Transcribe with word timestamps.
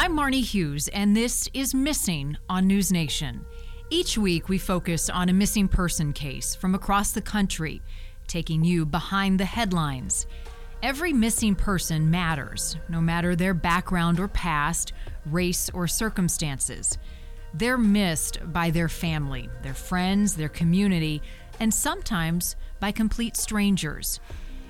I'm 0.00 0.16
Marnie 0.16 0.44
Hughes, 0.44 0.86
and 0.86 1.16
this 1.16 1.48
is 1.52 1.74
Missing 1.74 2.36
on 2.48 2.68
News 2.68 2.92
Nation. 2.92 3.44
Each 3.90 4.16
week, 4.16 4.48
we 4.48 4.56
focus 4.56 5.10
on 5.10 5.28
a 5.28 5.32
missing 5.32 5.66
person 5.66 6.12
case 6.12 6.54
from 6.54 6.76
across 6.76 7.10
the 7.10 7.20
country, 7.20 7.82
taking 8.28 8.62
you 8.62 8.86
behind 8.86 9.40
the 9.40 9.44
headlines. 9.44 10.28
Every 10.84 11.12
missing 11.12 11.56
person 11.56 12.08
matters, 12.12 12.76
no 12.88 13.00
matter 13.00 13.34
their 13.34 13.54
background 13.54 14.20
or 14.20 14.28
past, 14.28 14.92
race 15.26 15.68
or 15.70 15.88
circumstances. 15.88 16.96
They're 17.52 17.76
missed 17.76 18.38
by 18.52 18.70
their 18.70 18.88
family, 18.88 19.50
their 19.64 19.74
friends, 19.74 20.36
their 20.36 20.48
community, 20.48 21.22
and 21.58 21.74
sometimes 21.74 22.54
by 22.78 22.92
complete 22.92 23.36
strangers. 23.36 24.20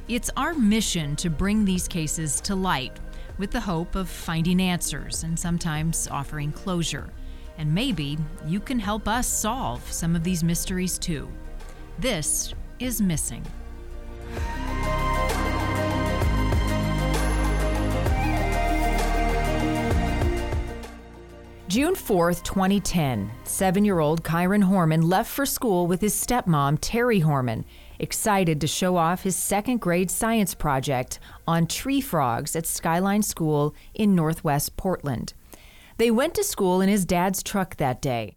It's 0.08 0.30
our 0.38 0.54
mission 0.54 1.16
to 1.16 1.28
bring 1.28 1.66
these 1.66 1.86
cases 1.86 2.40
to 2.40 2.54
light 2.54 2.98
with 3.38 3.50
the 3.50 3.60
hope 3.60 3.94
of 3.94 4.08
finding 4.08 4.60
answers 4.60 5.22
and 5.22 5.38
sometimes 5.38 6.08
offering 6.08 6.52
closure. 6.52 7.10
And 7.56 7.72
maybe 7.72 8.18
you 8.46 8.60
can 8.60 8.78
help 8.78 9.08
us 9.08 9.26
solve 9.26 9.82
some 9.90 10.14
of 10.14 10.22
these 10.24 10.44
mysteries 10.44 10.98
too. 10.98 11.28
This 11.98 12.54
is 12.78 13.00
Missing. 13.00 13.44
June 21.68 21.94
4th, 21.94 22.44
2010, 22.44 23.30
seven 23.44 23.84
year 23.84 23.98
old 23.98 24.24
Kyron 24.24 24.64
Horman 24.64 25.04
left 25.04 25.30
for 25.30 25.44
school 25.44 25.86
with 25.86 26.00
his 26.00 26.14
stepmom, 26.14 26.78
Terri 26.78 27.22
Horman, 27.22 27.64
excited 27.98 28.60
to 28.60 28.66
show 28.66 28.96
off 28.96 29.22
his 29.22 29.36
second 29.36 29.80
grade 29.80 30.10
science 30.10 30.54
project 30.54 31.18
on 31.46 31.66
tree 31.66 32.00
frogs 32.00 32.54
at 32.54 32.66
Skyline 32.66 33.22
School 33.22 33.74
in 33.94 34.14
Northwest 34.14 34.76
Portland. 34.76 35.34
They 35.96 36.10
went 36.10 36.34
to 36.36 36.44
school 36.44 36.80
in 36.80 36.88
his 36.88 37.04
dad's 37.04 37.42
truck 37.42 37.76
that 37.76 38.00
day. 38.00 38.36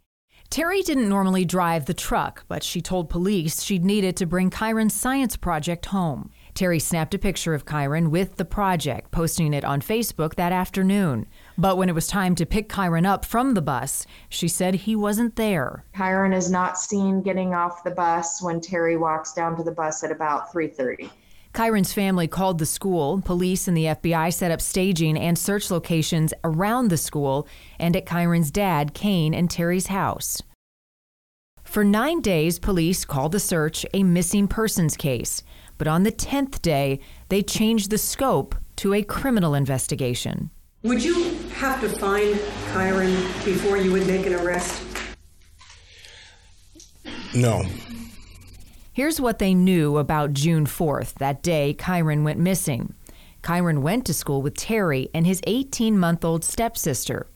Terri 0.52 0.84
didn't 0.84 1.08
normally 1.08 1.46
drive 1.46 1.86
the 1.86 1.94
truck, 1.94 2.44
but 2.50 2.62
she 2.62 2.82
told 2.82 3.10
police 3.10 3.64
she'd 3.64 3.86
needed 3.86 4.18
to 4.18 4.26
bring 4.26 4.50
Kyron's 4.50 4.94
science 4.94 5.38
project 5.38 5.86
home. 5.86 6.30
Terri 6.54 6.82
snapped 6.82 7.14
a 7.14 7.20
picture 7.20 7.54
of 7.54 7.64
Kyron 7.64 8.10
with 8.10 8.36
the 8.36 8.44
project, 8.44 9.12
posting 9.12 9.54
it 9.54 9.64
on 9.64 9.80
Facebook 9.80 10.36
that 10.36 10.52
afternoon. 10.52 11.26
But 11.58 11.78
when 11.78 11.90
it 11.90 11.96
was 11.96 12.08
time 12.08 12.36
to 12.36 12.46
pick 12.46 12.70
Kyron 12.70 13.06
up 13.06 13.26
from 13.26 13.54
the 13.54 13.62
bus, 13.62 14.06
she 14.30 14.48
said 14.48 14.74
he 14.74 14.96
wasn't 14.96 15.36
there. 15.36 15.84
Kyron 15.96 16.34
is 16.34 16.50
not 16.50 16.78
seen 16.78 17.22
getting 17.22 17.54
off 17.54 17.84
the 17.84 17.92
bus 17.92 18.42
when 18.42 18.60
Terri 18.60 19.00
walks 19.00 19.34
down 19.34 19.56
to 19.58 19.64
the 19.64 19.72
bus 19.72 20.04
at 20.04 20.12
about 20.12 20.52
3:30. 20.52 21.10
Kyron's 21.54 21.92
family 21.92 22.28
called 22.28 22.60
the 22.60 22.66
school. 22.66 23.22
Police 23.24 23.68
and 23.68 23.76
the 23.76 23.88
FBI 23.88 24.30
set 24.30 24.52
up 24.52 24.62
staging 24.62 25.18
and 25.18 25.38
search 25.38 25.70
locations 25.70 26.34
around 26.46 26.88
the 26.88 26.98
school 26.98 27.46
and 27.78 27.96
at 27.96 28.06
Kyron's 28.06 28.52
dad, 28.52 28.94
Kaine, 28.94 29.34
and 29.34 29.50
Terri's 29.50 29.88
house. 29.88 30.42
For 31.64 31.84
nine 31.84 32.22
days, 32.22 32.58
police 32.58 33.06
called 33.06 33.34
the 33.34 33.40
search 33.40 33.86
a 33.94 34.04
missing 34.04 34.48
persons 34.48 34.96
case. 34.96 35.44
But 35.78 35.88
on 35.88 36.04
the 36.04 36.12
10th 36.12 36.62
day, 36.62 37.00
they 37.30 37.42
changed 37.42 37.90
the 37.90 37.98
scope 37.98 38.56
to 38.78 38.94
a 38.94 39.04
criminal 39.04 39.54
investigation. 39.54 40.52
Would 40.84 41.04
you 41.04 41.32
have 41.62 41.80
to 41.80 41.88
find 41.88 42.34
Kyron 42.74 43.46
before 43.46 43.78
you 43.78 43.92
would 43.92 44.08
make 44.08 44.26
an 44.26 44.34
arrest? 44.34 44.84
No. 47.36 47.64
Here's 48.92 49.22
what 49.22 49.38
they 49.38 49.54
knew 49.54 50.00
about 50.00 50.34
June 50.34 50.66
4th, 50.66 51.14
that 51.20 51.44
day 51.44 51.76
Kyron 51.78 52.24
went 52.24 52.40
missing. 52.40 52.96
Kyron 53.44 53.84
went 53.84 54.08
to 54.08 54.14
school 54.14 54.42
with 54.42 54.56
Terri 54.56 55.12
and 55.14 55.28
his 55.28 55.40
18 55.46 56.00
month 56.00 56.26
old 56.26 56.44
stepsister. 56.44 57.28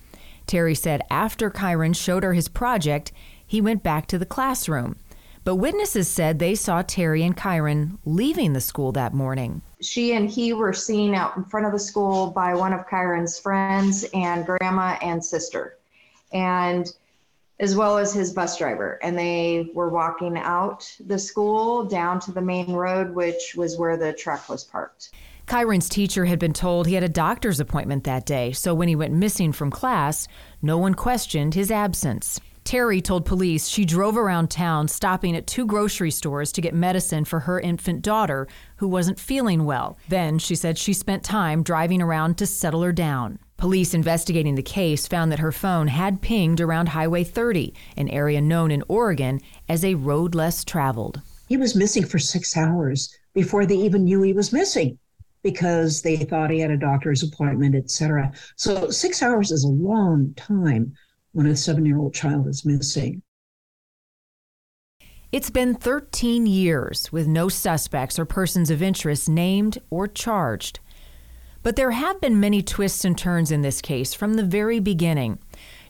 Terri 0.47 0.75
said 0.75 1.03
after 1.11 1.51
Kyron 1.51 1.95
showed 1.95 2.23
her 2.23 2.33
his 2.33 2.47
project, 2.47 3.11
he 3.45 3.61
went 3.61 3.83
back 3.83 4.07
to 4.07 4.17
the 4.17 4.25
classroom. 4.25 4.95
But 5.43 5.57
witnesses 5.57 6.07
said 6.07 6.39
they 6.39 6.55
saw 6.55 6.81
Terri 6.81 7.23
and 7.23 7.37
Kyron 7.37 7.99
leaving 8.05 8.53
the 8.53 8.59
school 8.59 8.91
that 8.93 9.13
morning. 9.13 9.61
She 9.85 10.13
and 10.13 10.29
he 10.29 10.53
were 10.53 10.73
seen 10.73 11.13
out 11.13 11.37
in 11.37 11.43
front 11.43 11.65
of 11.65 11.71
the 11.71 11.79
school 11.79 12.31
by 12.31 12.55
one 12.55 12.73
of 12.73 12.87
Kyron's 12.87 13.39
friends 13.39 14.05
and 14.13 14.45
grandma 14.45 14.97
and 15.01 15.23
sister, 15.23 15.77
and 16.33 16.91
as 17.59 17.75
well 17.75 17.97
as 17.97 18.13
his 18.13 18.33
bus 18.33 18.57
driver. 18.57 18.99
And 19.01 19.17
they 19.17 19.71
were 19.73 19.89
walking 19.89 20.37
out 20.37 20.91
the 20.99 21.19
school 21.19 21.85
down 21.85 22.19
to 22.21 22.31
the 22.31 22.41
main 22.41 22.73
road, 22.73 23.13
which 23.15 23.53
was 23.55 23.77
where 23.77 23.95
the 23.95 24.13
truck 24.13 24.49
was 24.49 24.63
parked. 24.63 25.11
Kyron's 25.47 25.87
teacher 25.87 26.25
had 26.25 26.39
been 26.39 26.53
told 26.53 26.87
he 26.87 26.95
had 26.95 27.03
a 27.03 27.09
doctor's 27.09 27.59
appointment 27.59 28.03
that 28.05 28.25
day, 28.25 28.51
so 28.51 28.73
when 28.73 28.87
he 28.87 28.95
went 28.95 29.13
missing 29.13 29.51
from 29.51 29.69
class, 29.69 30.27
no 30.61 30.77
one 30.77 30.95
questioned 30.95 31.53
his 31.53 31.69
absence. 31.69 32.39
Terri 32.65 32.99
told 32.99 33.25
police 33.25 33.67
she 33.67 33.85
drove 33.85 34.17
around 34.17 34.49
town, 34.49 34.87
stopping 34.87 35.35
at 35.35 35.45
two 35.45 35.67
grocery 35.67 36.09
stores 36.09 36.51
to 36.51 36.61
get 36.61 36.73
medicine 36.73 37.23
for 37.23 37.41
her 37.41 37.59
infant 37.59 38.01
daughter, 38.01 38.47
who 38.77 38.87
wasn't 38.87 39.19
feeling 39.19 39.65
well. 39.65 39.99
Then 40.09 40.39
she 40.39 40.55
said 40.55 40.79
she 40.79 40.91
spent 40.91 41.23
time 41.23 41.61
driving 41.61 42.01
around 42.01 42.39
to 42.39 42.47
settle 42.47 42.81
her 42.81 42.91
down. 42.91 43.37
Police 43.57 43.93
investigating 43.93 44.55
the 44.55 44.63
case 44.63 45.07
found 45.07 45.31
that 45.31 45.39
her 45.39 45.51
phone 45.51 45.87
had 45.89 46.23
pinged 46.23 46.59
around 46.59 46.89
Highway 46.89 47.23
30, 47.23 47.71
an 47.97 48.09
area 48.09 48.41
known 48.41 48.71
in 48.71 48.83
Oregon 48.87 49.41
as 49.69 49.85
a 49.85 49.93
road 49.93 50.33
less 50.33 50.65
traveled. 50.65 51.21
He 51.47 51.57
was 51.57 51.75
missing 51.75 52.03
for 52.03 52.17
six 52.17 52.57
hours 52.57 53.15
before 53.35 53.67
they 53.67 53.77
even 53.77 54.05
knew 54.05 54.23
he 54.23 54.33
was 54.33 54.51
missing 54.51 54.97
because 55.43 56.01
they 56.01 56.15
thought 56.17 56.49
he 56.49 56.61
had 56.61 56.71
a 56.71 56.77
doctor's 56.77 57.21
appointment, 57.21 57.75
etc. 57.75 58.33
So 58.55 58.89
six 58.89 59.21
hours 59.21 59.51
is 59.51 59.63
a 59.63 59.67
long 59.67 60.33
time 60.35 60.95
when 61.35 61.47
a 61.47 61.55
seven 61.55 61.85
year 61.85 61.99
old 61.99 62.13
child 62.13 62.47
is 62.47 62.63
missing. 62.63 63.21
It's 65.33 65.49
been 65.49 65.75
13 65.75 66.47
years 66.47 67.11
with 67.11 67.27
no 67.27 67.49
suspects 67.49 68.17
or 68.17 68.23
persons 68.23 68.71
of 68.71 68.81
interest 68.81 69.27
named 69.27 69.79
or 69.89 70.07
charged. 70.07 70.79
But 71.61 71.75
there 71.75 71.91
have 71.91 72.21
been 72.21 72.39
many 72.39 72.61
twists 72.61 73.03
and 73.03 73.17
turns 73.17 73.51
in 73.51 73.63
this 73.63 73.81
case 73.81 74.13
from 74.13 74.35
the 74.35 74.43
very 74.43 74.79
beginning. 74.79 75.39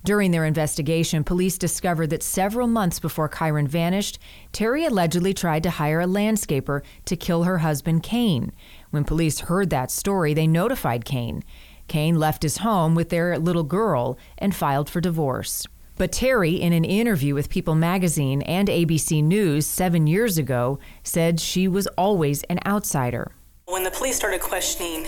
During 0.03 0.31
their 0.31 0.45
investigation, 0.45 1.23
police 1.23 1.59
discovered 1.59 2.09
that 2.09 2.23
several 2.23 2.67
months 2.67 2.99
before 2.99 3.29
Kyron 3.29 3.67
vanished, 3.67 4.17
Terri 4.51 4.87
allegedly 4.87 5.33
tried 5.33 5.61
to 5.61 5.69
hire 5.69 6.01
a 6.01 6.07
landscaper 6.07 6.81
to 7.05 7.15
kill 7.15 7.43
her 7.43 7.59
husband, 7.59 8.01
Kaine. 8.01 8.51
When 8.89 9.03
police 9.03 9.41
heard 9.41 9.69
that 9.69 9.91
story, 9.91 10.33
they 10.33 10.47
notified 10.47 11.05
Kaine. 11.05 11.43
Kaine 11.87 12.15
left 12.15 12.43
his 12.43 12.57
home 12.57 12.95
with 12.95 13.09
their 13.09 13.37
little 13.37 13.63
girl 13.63 14.17
and 14.37 14.55
filed 14.55 14.89
for 14.89 15.01
divorce. 15.01 15.65
But 15.97 16.11
Terri, 16.11 16.59
in 16.59 16.73
an 16.73 16.83
interview 16.83 17.33
with 17.33 17.49
People 17.49 17.75
magazine 17.75 18.41
and 18.41 18.67
ABC 18.67 19.23
News 19.23 19.65
seven 19.65 20.07
years 20.07 20.37
ago, 20.37 20.77
said 21.03 21.39
she 21.39 21.67
was 21.67 21.87
always 21.97 22.43
an 22.43 22.59
outsider. 22.65 23.31
When 23.65 23.83
the 23.83 23.91
police 23.91 24.15
started 24.15 24.41
questioning 24.41 25.07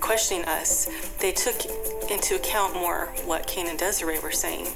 questioning 0.00 0.44
us, 0.46 0.88
they 1.20 1.32
took 1.32 1.54
into 2.10 2.34
account 2.34 2.74
more 2.74 3.06
what 3.24 3.46
Kaine 3.46 3.68
and 3.68 3.78
Desiree 3.78 4.18
were 4.18 4.32
saying 4.32 4.66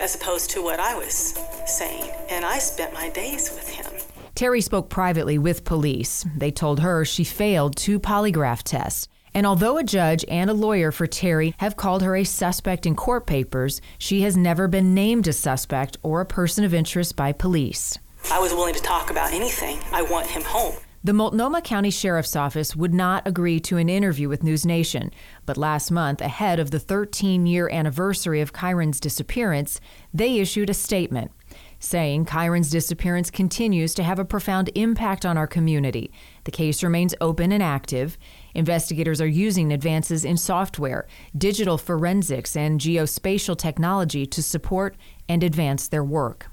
as 0.00 0.14
opposed 0.14 0.50
to 0.50 0.62
what 0.62 0.80
I 0.80 0.94
was 0.94 1.38
saying. 1.66 2.10
And 2.28 2.44
I 2.44 2.58
spent 2.58 2.92
my 2.92 3.08
days 3.08 3.50
with 3.50 3.68
him. 3.68 3.86
Terri 4.34 4.62
spoke 4.62 4.88
privately 4.88 5.38
with 5.38 5.64
police. 5.64 6.24
They 6.36 6.50
told 6.50 6.80
her 6.80 7.04
she 7.04 7.24
failed 7.24 7.76
two 7.76 7.98
polygraph 7.98 8.62
tests 8.62 9.08
and 9.38 9.46
although 9.46 9.78
a 9.78 9.84
judge 9.84 10.24
and 10.26 10.50
a 10.50 10.52
lawyer 10.52 10.90
for 10.90 11.06
Terri 11.06 11.54
have 11.58 11.76
called 11.76 12.02
her 12.02 12.16
a 12.16 12.24
suspect 12.24 12.86
in 12.86 12.96
court 12.96 13.24
papers, 13.24 13.80
she 13.96 14.22
has 14.22 14.36
never 14.36 14.66
been 14.66 14.94
named 14.94 15.28
a 15.28 15.32
suspect 15.32 15.96
or 16.02 16.20
a 16.20 16.26
person 16.26 16.64
of 16.64 16.74
interest 16.74 17.14
by 17.14 17.30
police. 17.30 17.96
I 18.32 18.40
was 18.40 18.52
willing 18.52 18.74
to 18.74 18.82
talk 18.82 19.12
about 19.12 19.32
anything. 19.32 19.78
I 19.92 20.02
want 20.02 20.26
him 20.26 20.42
home. 20.42 20.74
The 21.04 21.12
Multnomah 21.12 21.62
County 21.62 21.90
Sheriff's 21.90 22.34
Office 22.34 22.74
would 22.74 22.92
not 22.92 23.28
agree 23.28 23.60
to 23.60 23.76
an 23.76 23.88
interview 23.88 24.28
with 24.28 24.42
News 24.42 24.66
Nation, 24.66 25.12
but 25.46 25.56
last 25.56 25.92
month, 25.92 26.20
ahead 26.20 26.58
of 26.58 26.72
the 26.72 26.80
13 26.80 27.46
year 27.46 27.68
anniversary 27.68 28.40
of 28.40 28.52
Kyron's 28.52 28.98
disappearance, 28.98 29.80
they 30.12 30.40
issued 30.40 30.68
a 30.68 30.74
statement 30.74 31.30
saying 31.78 32.24
Kyron's 32.24 32.70
disappearance 32.70 33.30
continues 33.30 33.94
to 33.94 34.02
have 34.02 34.18
a 34.18 34.24
profound 34.24 34.70
impact 34.74 35.24
on 35.24 35.36
our 35.38 35.46
community. 35.46 36.10
The 36.44 36.50
case 36.50 36.82
remains 36.82 37.14
open 37.20 37.52
and 37.52 37.62
active. 37.62 38.18
Investigators 38.54 39.20
are 39.20 39.26
using 39.26 39.72
advances 39.72 40.24
in 40.24 40.36
software, 40.36 41.06
digital 41.36 41.78
forensics, 41.78 42.56
and 42.56 42.80
geospatial 42.80 43.56
technology 43.56 44.26
to 44.26 44.42
support 44.42 44.96
and 45.28 45.42
advance 45.42 45.88
their 45.88 46.04
work. 46.04 46.46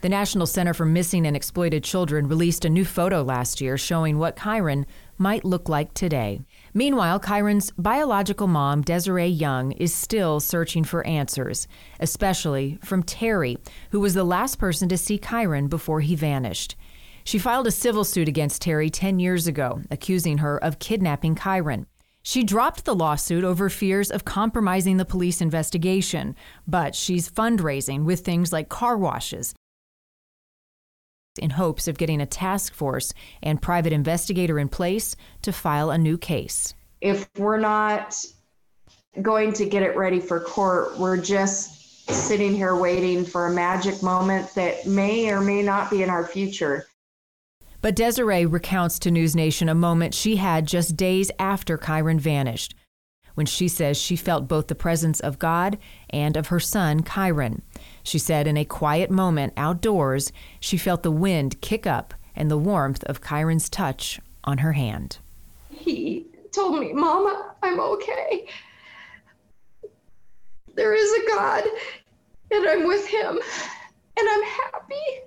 The 0.00 0.08
National 0.08 0.46
Center 0.46 0.74
for 0.74 0.84
Missing 0.84 1.26
and 1.26 1.36
Exploited 1.36 1.84
Children 1.84 2.28
released 2.28 2.64
a 2.64 2.70
new 2.70 2.84
photo 2.84 3.22
last 3.22 3.60
year 3.60 3.78
showing 3.78 4.18
what 4.18 4.36
Kyron 4.36 4.84
might 5.18 5.44
look 5.44 5.68
like 5.68 5.94
today. 5.94 6.40
Meanwhile, 6.74 7.20
Kyron's 7.20 7.70
biological 7.72 8.46
mom, 8.46 8.82
Desiree 8.82 9.26
Young, 9.26 9.72
is 9.72 9.94
still 9.94 10.40
searching 10.40 10.84
for 10.84 11.06
answers, 11.06 11.68
especially 12.00 12.78
from 12.84 13.02
Terri, 13.02 13.58
who 13.90 14.00
was 14.00 14.14
the 14.14 14.24
last 14.24 14.58
person 14.58 14.88
to 14.88 14.98
see 14.98 15.18
Kyron 15.18 15.68
before 15.68 16.00
he 16.00 16.16
vanished. 16.16 16.76
She 17.24 17.38
filed 17.38 17.66
a 17.66 17.70
civil 17.70 18.04
suit 18.04 18.28
against 18.28 18.62
Terri 18.62 18.90
10 18.92 19.18
years 19.18 19.46
ago, 19.46 19.80
accusing 19.90 20.38
her 20.38 20.62
of 20.62 20.78
kidnapping 20.78 21.34
Kyron. 21.34 21.86
She 22.22 22.44
dropped 22.44 22.84
the 22.84 22.94
lawsuit 22.94 23.42
over 23.42 23.68
fears 23.68 24.10
of 24.10 24.24
compromising 24.24 24.96
the 24.96 25.04
police 25.04 25.40
investigation, 25.40 26.36
but 26.66 26.94
she's 26.94 27.28
fundraising 27.28 28.04
with 28.04 28.20
things 28.20 28.52
like 28.52 28.68
car 28.68 28.96
washes 28.96 29.54
in 31.38 31.50
hopes 31.50 31.88
of 31.88 31.98
getting 31.98 32.20
a 32.20 32.26
task 32.26 32.74
force 32.74 33.12
and 33.42 33.62
private 33.62 33.92
investigator 33.92 34.58
in 34.58 34.68
place 34.68 35.16
to 35.40 35.52
file 35.52 35.90
a 35.90 35.98
new 35.98 36.18
case. 36.18 36.74
If 37.00 37.28
we're 37.38 37.58
not 37.58 38.14
going 39.20 39.52
to 39.54 39.64
get 39.64 39.82
it 39.82 39.96
ready 39.96 40.20
for 40.20 40.40
court, 40.40 40.98
we're 40.98 41.20
just 41.20 42.10
sitting 42.10 42.54
here 42.54 42.76
waiting 42.76 43.24
for 43.24 43.46
a 43.46 43.52
magic 43.52 44.02
moment 44.02 44.54
that 44.54 44.86
may 44.86 45.30
or 45.30 45.40
may 45.40 45.62
not 45.62 45.90
be 45.90 46.02
in 46.02 46.10
our 46.10 46.26
future. 46.26 46.86
But 47.82 47.96
Desiree 47.96 48.46
recounts 48.46 49.00
to 49.00 49.10
News 49.10 49.34
Nation 49.34 49.68
a 49.68 49.74
moment 49.74 50.14
she 50.14 50.36
had 50.36 50.68
just 50.68 50.96
days 50.96 51.32
after 51.40 51.76
Kyron 51.76 52.20
vanished, 52.20 52.76
when 53.34 53.44
she 53.44 53.66
says 53.66 53.96
she 53.96 54.14
felt 54.14 54.46
both 54.46 54.68
the 54.68 54.76
presence 54.76 55.18
of 55.18 55.40
God 55.40 55.78
and 56.08 56.36
of 56.36 56.46
her 56.46 56.60
son, 56.60 57.02
Kyron. 57.02 57.60
She 58.04 58.20
said 58.20 58.46
in 58.46 58.56
a 58.56 58.64
quiet 58.64 59.10
moment 59.10 59.52
outdoors, 59.56 60.30
she 60.60 60.76
felt 60.76 61.02
the 61.02 61.10
wind 61.10 61.60
kick 61.60 61.84
up 61.84 62.14
and 62.36 62.48
the 62.48 62.56
warmth 62.56 63.02
of 63.04 63.20
Kyron's 63.20 63.68
touch 63.68 64.20
on 64.44 64.58
her 64.58 64.74
hand. 64.74 65.18
He 65.68 66.26
told 66.52 66.78
me, 66.78 66.92
Mama, 66.92 67.56
I'm 67.64 67.80
okay. 67.80 68.46
There 70.76 70.94
is 70.94 71.10
a 71.10 71.26
God, 71.28 71.64
and 72.52 72.68
I'm 72.68 72.86
with 72.86 73.06
him, 73.08 73.40
and 74.16 74.28
I'm 74.28 74.42
happy 74.44 75.22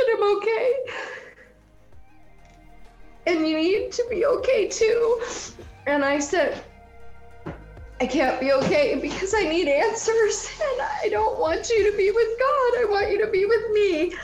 and 0.00 0.16
I'm 0.16 0.36
okay. 0.36 0.74
And 3.26 3.46
you 3.46 3.56
need 3.56 3.92
to 3.92 4.06
be 4.08 4.24
okay 4.26 4.68
too. 4.68 5.22
And 5.86 6.04
I 6.04 6.18
said, 6.18 6.62
I 8.00 8.06
can't 8.06 8.40
be 8.40 8.52
okay 8.52 8.98
because 9.00 9.34
I 9.34 9.42
need 9.42 9.68
answers 9.68 10.50
and 10.72 10.80
I 11.02 11.08
don't 11.10 11.38
want 11.38 11.68
you 11.68 11.90
to 11.90 11.96
be 11.96 12.10
with 12.10 12.38
God. 12.38 12.80
I 12.80 12.86
want 12.88 13.10
you 13.10 13.24
to 13.24 13.30
be 13.30 13.44
with 13.44 13.70
me. 13.72 14.14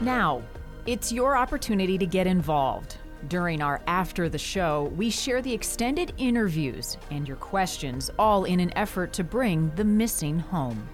Now, 0.00 0.42
it's 0.86 1.12
your 1.12 1.36
opportunity 1.36 1.96
to 1.96 2.06
get 2.06 2.26
involved. 2.26 2.96
During 3.28 3.62
our 3.62 3.80
After 3.86 4.28
the 4.28 4.38
Show, 4.38 4.92
we 4.96 5.08
share 5.08 5.40
the 5.40 5.52
extended 5.52 6.12
interviews 6.18 6.96
and 7.10 7.26
your 7.26 7.36
questions, 7.36 8.10
all 8.18 8.44
in 8.44 8.58
an 8.60 8.76
effort 8.76 9.12
to 9.14 9.24
bring 9.24 9.70
the 9.76 9.84
missing 9.84 10.38
home. 10.38 10.88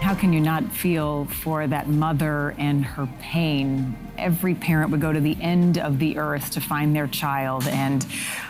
How 0.00 0.14
can 0.14 0.32
you 0.32 0.40
not 0.40 0.64
feel 0.72 1.26
for 1.26 1.66
that 1.66 1.88
mother 1.88 2.54
and 2.58 2.84
her 2.84 3.08
pain? 3.20 3.96
Every 4.18 4.54
parent 4.54 4.90
would 4.90 5.00
go 5.00 5.12
to 5.12 5.20
the 5.20 5.36
end 5.40 5.78
of 5.78 5.98
the 5.98 6.18
earth 6.18 6.50
to 6.50 6.60
find 6.60 6.94
their 6.94 7.06
child, 7.06 7.66
and 7.66 8.06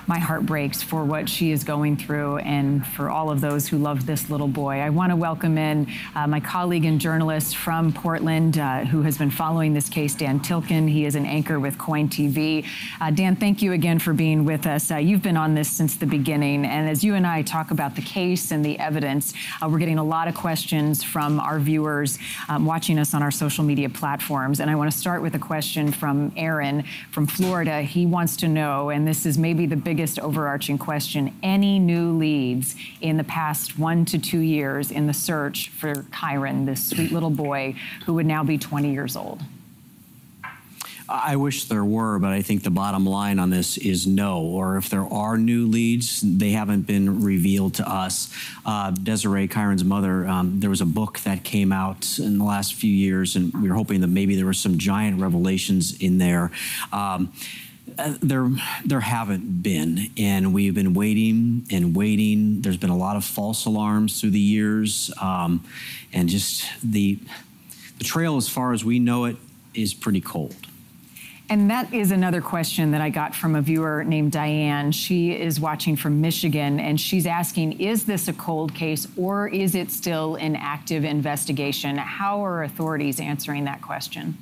my 0.08 0.18
heart 0.18 0.44
breaks 0.44 0.82
for 0.82 1.04
what 1.04 1.28
she 1.28 1.52
is 1.52 1.62
going 1.62 1.96
through 1.96 2.38
and 2.38 2.84
for 2.84 3.08
all 3.08 3.30
of 3.30 3.40
those 3.40 3.68
who 3.68 3.78
love 3.78 4.04
this 4.04 4.28
little 4.28 4.48
boy. 4.48 4.80
I 4.80 4.90
want 4.90 5.10
to 5.10 5.16
welcome 5.16 5.56
in 5.56 5.86
uh, 6.16 6.26
my 6.26 6.40
colleague 6.40 6.84
and 6.84 7.00
journalist 7.00 7.56
from 7.56 7.92
Portland 7.92 8.58
uh, 8.58 8.84
who 8.84 9.02
has 9.02 9.16
been 9.16 9.30
following 9.30 9.72
this 9.72 9.88
case, 9.88 10.16
Dan 10.16 10.40
Tilkin. 10.40 10.90
He 10.90 11.04
is 11.04 11.14
an 11.14 11.26
anchor 11.26 11.60
with 11.60 11.78
KOIN 11.78 12.08
TV. 12.08 12.66
Uh, 13.00 13.12
Dan, 13.12 13.36
thank 13.36 13.62
you 13.62 13.72
again 13.72 14.00
for 14.00 14.12
being 14.12 14.44
with 14.44 14.66
us. 14.66 14.90
Uh, 14.90 14.96
you've 14.96 15.22
been 15.22 15.36
on 15.36 15.54
this 15.54 15.70
since 15.70 15.94
the 15.94 16.06
beginning, 16.06 16.66
and 16.66 16.88
as 16.88 17.04
you 17.04 17.14
and 17.14 17.26
I 17.26 17.42
talk 17.42 17.70
about 17.70 17.94
the 17.94 18.02
case 18.02 18.50
and 18.50 18.64
the 18.64 18.78
evidence, 18.80 19.32
uh, 19.62 19.68
we're 19.68 19.78
getting 19.78 19.98
a 19.98 20.04
lot 20.04 20.26
of 20.26 20.34
questions 20.34 21.04
from 21.04 21.38
our 21.38 21.60
viewers 21.60 22.18
um, 22.48 22.66
watching 22.66 22.98
us 22.98 23.14
on 23.14 23.22
our 23.22 23.30
social 23.30 23.62
media 23.62 23.88
platforms. 23.88 24.58
And 24.58 24.68
I 24.68 24.74
want 24.74 24.90
to 24.90 24.98
start 24.98 25.22
with 25.22 25.36
a 25.36 25.38
question 25.38 25.51
from 25.90 26.32
Aaron 26.36 26.84
from 27.10 27.26
Florida. 27.26 27.82
He 27.82 28.06
wants 28.06 28.36
to 28.38 28.48
know, 28.48 28.90
and 28.90 29.06
this 29.06 29.26
is 29.26 29.38
maybe 29.38 29.66
the 29.66 29.76
biggest 29.76 30.02
biggest 30.02 30.18
overarching 30.18 30.78
question 30.78 31.32
any 31.42 31.78
new 31.78 32.12
leads 32.18 32.74
in 33.02 33.16
the 33.18 33.24
past 33.24 33.78
one 33.78 34.04
to 34.04 34.18
two 34.18 34.40
years 34.40 34.90
in 34.90 35.06
the 35.06 35.12
search 35.12 35.68
for 35.68 35.94
Kyron, 35.94 36.66
this 36.66 36.90
sweet 36.90 37.12
little 37.12 37.30
boy 37.30 37.76
who 38.04 38.14
would 38.14 38.26
now 38.26 38.42
be 38.42 38.58
20 38.58 38.92
years 38.92 39.14
old? 39.14 39.42
I 41.08 41.36
wish 41.36 41.64
there 41.64 41.84
were, 41.84 42.18
but 42.18 42.32
I 42.32 42.42
think 42.42 42.62
the 42.62 42.70
bottom 42.70 43.04
line 43.04 43.38
on 43.38 43.50
this 43.50 43.76
is 43.78 44.06
no. 44.06 44.40
Or 44.40 44.76
if 44.76 44.88
there 44.88 45.04
are 45.04 45.36
new 45.36 45.66
leads, 45.66 46.20
they 46.20 46.50
haven't 46.50 46.82
been 46.82 47.22
revealed 47.22 47.74
to 47.74 47.88
us. 47.88 48.32
Uh, 48.64 48.90
Desiree 48.90 49.48
Kyron's 49.48 49.84
mother, 49.84 50.26
um, 50.26 50.60
there 50.60 50.70
was 50.70 50.80
a 50.80 50.86
book 50.86 51.20
that 51.20 51.44
came 51.44 51.72
out 51.72 52.18
in 52.18 52.38
the 52.38 52.44
last 52.44 52.74
few 52.74 52.92
years, 52.92 53.36
and 53.36 53.52
we 53.54 53.68
were 53.68 53.74
hoping 53.74 54.00
that 54.00 54.08
maybe 54.08 54.36
there 54.36 54.46
were 54.46 54.52
some 54.54 54.78
giant 54.78 55.20
revelations 55.20 55.98
in 56.00 56.18
there. 56.18 56.50
Um, 56.92 57.32
uh, 57.98 58.14
there, 58.22 58.48
there 58.84 59.00
haven't 59.00 59.62
been, 59.62 60.10
and 60.16 60.54
we've 60.54 60.74
been 60.74 60.94
waiting 60.94 61.66
and 61.70 61.94
waiting. 61.94 62.62
There's 62.62 62.76
been 62.76 62.90
a 62.90 62.96
lot 62.96 63.16
of 63.16 63.24
false 63.24 63.66
alarms 63.66 64.20
through 64.20 64.30
the 64.30 64.40
years, 64.40 65.12
um, 65.20 65.64
and 66.12 66.28
just 66.28 66.64
the 66.82 67.18
the 67.98 68.04
trail, 68.04 68.36
as 68.36 68.48
far 68.48 68.72
as 68.72 68.84
we 68.84 68.98
know 68.98 69.26
it, 69.26 69.36
is 69.74 69.94
pretty 69.94 70.20
cold. 70.20 70.56
And 71.52 71.68
that 71.68 71.92
is 71.92 72.12
another 72.12 72.40
question 72.40 72.92
that 72.92 73.02
I 73.02 73.10
got 73.10 73.34
from 73.34 73.54
a 73.56 73.60
viewer 73.60 74.04
named 74.04 74.32
Diane. 74.32 74.90
She 74.90 75.32
is 75.32 75.60
watching 75.60 75.96
from 75.96 76.18
Michigan 76.18 76.80
and 76.80 76.98
she's 76.98 77.26
asking 77.26 77.78
Is 77.78 78.06
this 78.06 78.26
a 78.26 78.32
cold 78.32 78.74
case 78.74 79.06
or 79.18 79.48
is 79.48 79.74
it 79.74 79.90
still 79.90 80.36
an 80.36 80.56
active 80.56 81.04
investigation? 81.04 81.98
How 81.98 82.42
are 82.42 82.62
authorities 82.62 83.20
answering 83.20 83.64
that 83.64 83.82
question? 83.82 84.38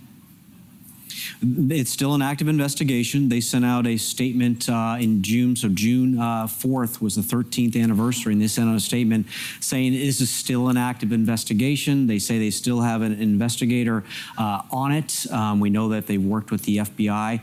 It's 1.43 1.91
still 1.91 2.15
an 2.15 2.21
active 2.21 2.49
investigation. 2.49 3.31
They 3.31 3.41
sent 3.41 3.65
out 3.65 3.87
a 3.87 3.97
statement 3.97 4.69
uh, 4.69 4.99
in 5.01 5.23
June. 5.23 5.57
So 5.57 5.71
June 5.71 6.19
uh, 6.19 6.47
4th 6.47 7.01
was 7.01 7.17
the 7.17 7.23
13th 7.23 7.83
anniversary, 7.83 8.35
and 8.35 8.43
they 8.43 8.47
sent 8.47 8.69
out 8.69 8.77
a 8.77 8.81
statement 8.81 9.27
saying 9.61 9.93
this 9.93 10.21
is 10.21 10.29
still 10.29 10.69
an 10.69 10.77
active 10.77 11.13
investigation. 11.13 12.07
They 12.07 12.19
say 12.19 12.39
they 12.39 12.51
still 12.51 12.83
have 12.83 13.01
an 13.01 13.21
investigator 13.21 14.05
uh, 14.37 14.63
on 14.71 14.93
it. 14.93 15.27
Um, 15.33 15.61
we 15.61 15.71
know 15.71 15.89
that 15.91 16.07
they 16.07 16.19
worked 16.19 16.51
with 16.51 16.65
the 16.65 16.79
FBI. 16.79 17.41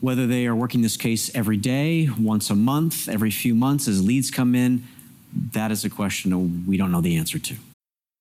Whether 0.00 0.26
they 0.26 0.46
are 0.46 0.56
working 0.56 0.82
this 0.82 0.96
case 0.96 1.32
every 1.32 1.58
day, 1.58 2.08
once 2.18 2.50
a 2.50 2.56
month, 2.56 3.08
every 3.08 3.30
few 3.30 3.54
months 3.54 3.86
as 3.86 4.04
leads 4.04 4.30
come 4.32 4.56
in, 4.56 4.82
that 5.52 5.70
is 5.70 5.84
a 5.84 5.90
question 5.90 6.66
we 6.66 6.76
don't 6.76 6.90
know 6.90 7.00
the 7.00 7.16
answer 7.16 7.38
to. 7.38 7.54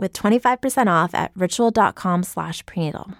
with 0.00 0.12
25% 0.12 0.86
off 0.88 1.14
at 1.14 1.30
ritual.com 1.36 2.22
slash 2.22 2.64
prenatal. 2.66 3.12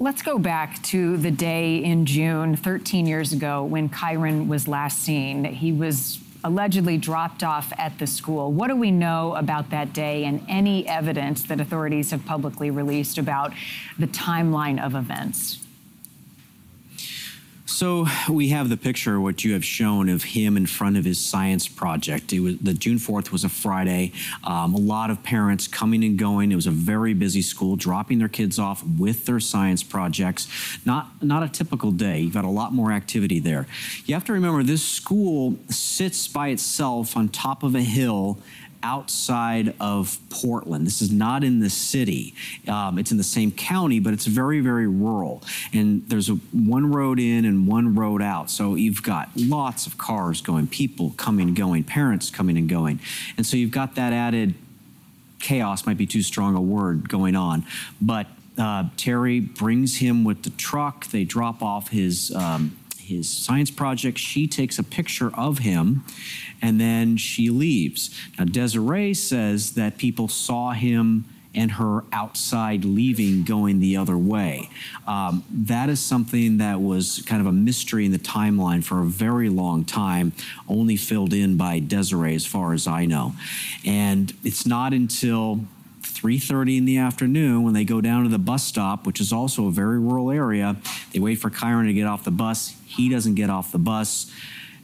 Let's 0.00 0.22
go 0.22 0.38
back 0.38 0.82
to 0.84 1.16
the 1.16 1.30
day 1.30 1.76
in 1.76 2.04
June, 2.04 2.56
13 2.56 3.06
years 3.06 3.32
ago, 3.32 3.62
when 3.62 3.88
Kyron 3.88 4.48
was 4.48 4.66
last 4.66 4.98
seen. 5.00 5.44
He 5.44 5.70
was 5.70 6.18
allegedly 6.42 6.98
dropped 6.98 7.42
off 7.42 7.72
at 7.78 7.98
the 7.98 8.06
school. 8.06 8.52
What 8.52 8.68
do 8.68 8.76
we 8.76 8.90
know 8.90 9.34
about 9.34 9.70
that 9.70 9.92
day 9.92 10.24
and 10.24 10.44
any 10.48 10.86
evidence 10.86 11.44
that 11.44 11.60
authorities 11.60 12.10
have 12.10 12.24
publicly 12.26 12.70
released 12.70 13.18
about 13.18 13.52
the 13.98 14.06
timeline 14.06 14.84
of 14.84 14.94
events? 14.94 15.63
So 17.74 18.06
we 18.30 18.50
have 18.50 18.68
the 18.68 18.76
picture 18.76 19.20
what 19.20 19.42
you 19.42 19.54
have 19.54 19.64
shown 19.64 20.08
of 20.08 20.22
him 20.22 20.56
in 20.56 20.64
front 20.64 20.96
of 20.96 21.04
his 21.04 21.18
science 21.18 21.66
project. 21.66 22.32
It 22.32 22.38
was 22.38 22.56
the 22.58 22.72
June 22.72 22.98
4th 22.98 23.32
was 23.32 23.42
a 23.42 23.48
Friday. 23.48 24.12
Um, 24.44 24.74
a 24.74 24.78
lot 24.78 25.10
of 25.10 25.24
parents 25.24 25.66
coming 25.66 26.04
and 26.04 26.16
going. 26.16 26.52
It 26.52 26.54
was 26.54 26.68
a 26.68 26.70
very 26.70 27.14
busy 27.14 27.42
school, 27.42 27.74
dropping 27.74 28.20
their 28.20 28.28
kids 28.28 28.60
off 28.60 28.84
with 28.84 29.26
their 29.26 29.40
science 29.40 29.82
projects. 29.82 30.46
Not 30.86 31.20
not 31.20 31.42
a 31.42 31.48
typical 31.48 31.90
day. 31.90 32.20
You've 32.20 32.34
got 32.34 32.44
a 32.44 32.48
lot 32.48 32.72
more 32.72 32.92
activity 32.92 33.40
there. 33.40 33.66
You 34.04 34.14
have 34.14 34.24
to 34.26 34.32
remember 34.32 34.62
this 34.62 34.84
school 34.84 35.56
sits 35.68 36.28
by 36.28 36.50
itself 36.50 37.16
on 37.16 37.28
top 37.28 37.64
of 37.64 37.74
a 37.74 37.82
hill 37.82 38.38
outside 38.84 39.74
of 39.80 40.18
Portland. 40.28 40.86
This 40.86 41.00
is 41.00 41.10
not 41.10 41.42
in 41.42 41.58
the 41.58 41.70
city. 41.70 42.34
Um, 42.68 42.98
it's 42.98 43.10
in 43.10 43.16
the 43.16 43.24
same 43.24 43.50
county, 43.50 43.98
but 43.98 44.12
it's 44.12 44.26
very, 44.26 44.60
very 44.60 44.86
rural. 44.86 45.42
And 45.72 46.06
there's 46.08 46.28
a, 46.28 46.34
one 46.52 46.92
road 46.92 47.18
in 47.18 47.46
and 47.46 47.66
one 47.66 47.94
road 47.94 48.22
out. 48.22 48.50
So 48.50 48.74
you've 48.74 49.02
got 49.02 49.30
lots 49.34 49.86
of 49.86 49.96
cars 49.96 50.42
going, 50.42 50.68
people 50.68 51.14
coming 51.16 51.48
and 51.48 51.56
going, 51.56 51.82
parents 51.84 52.30
coming 52.30 52.58
and 52.58 52.68
going. 52.68 53.00
And 53.36 53.46
so 53.46 53.56
you've 53.56 53.70
got 53.72 53.94
that 53.96 54.12
added 54.12 54.54
chaos, 55.40 55.86
might 55.86 55.96
be 55.96 56.06
too 56.06 56.22
strong 56.22 56.54
a 56.54 56.60
word, 56.60 57.08
going 57.08 57.34
on. 57.34 57.64
But 58.00 58.26
uh, 58.58 58.84
Terri 58.96 59.40
brings 59.54 59.96
him 59.96 60.24
with 60.24 60.42
the 60.42 60.50
truck. 60.50 61.06
They 61.06 61.24
drop 61.24 61.62
off 61.62 61.88
his. 61.88 62.34
Um, 62.34 62.76
his 63.04 63.28
science 63.28 63.70
project. 63.70 64.18
She 64.18 64.46
takes 64.46 64.78
a 64.78 64.82
picture 64.82 65.30
of 65.34 65.58
him 65.58 66.04
and 66.60 66.80
then 66.80 67.16
she 67.16 67.50
leaves. 67.50 68.10
Now, 68.38 68.44
Desiree 68.44 69.14
says 69.14 69.72
that 69.72 69.98
people 69.98 70.28
saw 70.28 70.72
him 70.72 71.26
and 71.54 71.72
her 71.72 72.04
outside 72.12 72.84
leaving 72.84 73.44
going 73.44 73.78
the 73.78 73.96
other 73.96 74.18
way. 74.18 74.68
Um, 75.06 75.44
that 75.50 75.88
is 75.88 76.00
something 76.00 76.58
that 76.58 76.80
was 76.80 77.22
kind 77.26 77.40
of 77.40 77.46
a 77.46 77.52
mystery 77.52 78.04
in 78.04 78.12
the 78.12 78.18
timeline 78.18 78.82
for 78.82 79.00
a 79.00 79.04
very 79.04 79.48
long 79.48 79.84
time, 79.84 80.32
only 80.68 80.96
filled 80.96 81.32
in 81.32 81.56
by 81.56 81.78
Desiree, 81.78 82.34
as 82.34 82.44
far 82.44 82.72
as 82.72 82.86
I 82.86 83.06
know. 83.06 83.34
And 83.84 84.32
it's 84.42 84.66
not 84.66 84.92
until 84.92 85.60
3.30 86.14 86.78
in 86.78 86.84
the 86.84 86.98
afternoon 86.98 87.62
when 87.62 87.74
they 87.74 87.84
go 87.84 88.00
down 88.00 88.22
to 88.22 88.28
the 88.28 88.38
bus 88.38 88.64
stop 88.64 89.06
which 89.06 89.20
is 89.20 89.32
also 89.32 89.66
a 89.66 89.70
very 89.70 89.98
rural 89.98 90.30
area. 90.30 90.76
They 91.12 91.18
wait 91.18 91.36
for 91.36 91.50
kyron 91.50 91.86
to 91.86 91.92
get 91.92 92.06
off 92.06 92.24
the 92.24 92.30
bus. 92.30 92.76
He 92.86 93.08
doesn't 93.08 93.34
get 93.34 93.50
off 93.50 93.72
the 93.72 93.78
bus. 93.78 94.30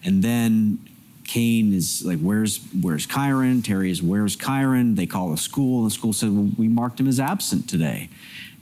And 0.02 0.22
then 0.22 0.78
Kaine 1.25 1.72
is 1.72 2.04
like, 2.04 2.18
"Where's 2.18 2.58
Where's 2.80 3.06
Kyron?" 3.06 3.62
Terri 3.62 3.90
is, 3.90 4.02
"Where's 4.02 4.37
Kyron?" 4.37 4.96
They 4.96 5.06
call 5.06 5.30
the 5.30 5.37
school, 5.37 5.84
the 5.84 5.90
school 5.90 6.12
said, 6.12 6.32
well, 6.32 6.50
"We 6.56 6.66
marked 6.66 6.99
him 6.99 7.06
as 7.06 7.20
absent 7.20 7.68
today," 7.68 8.08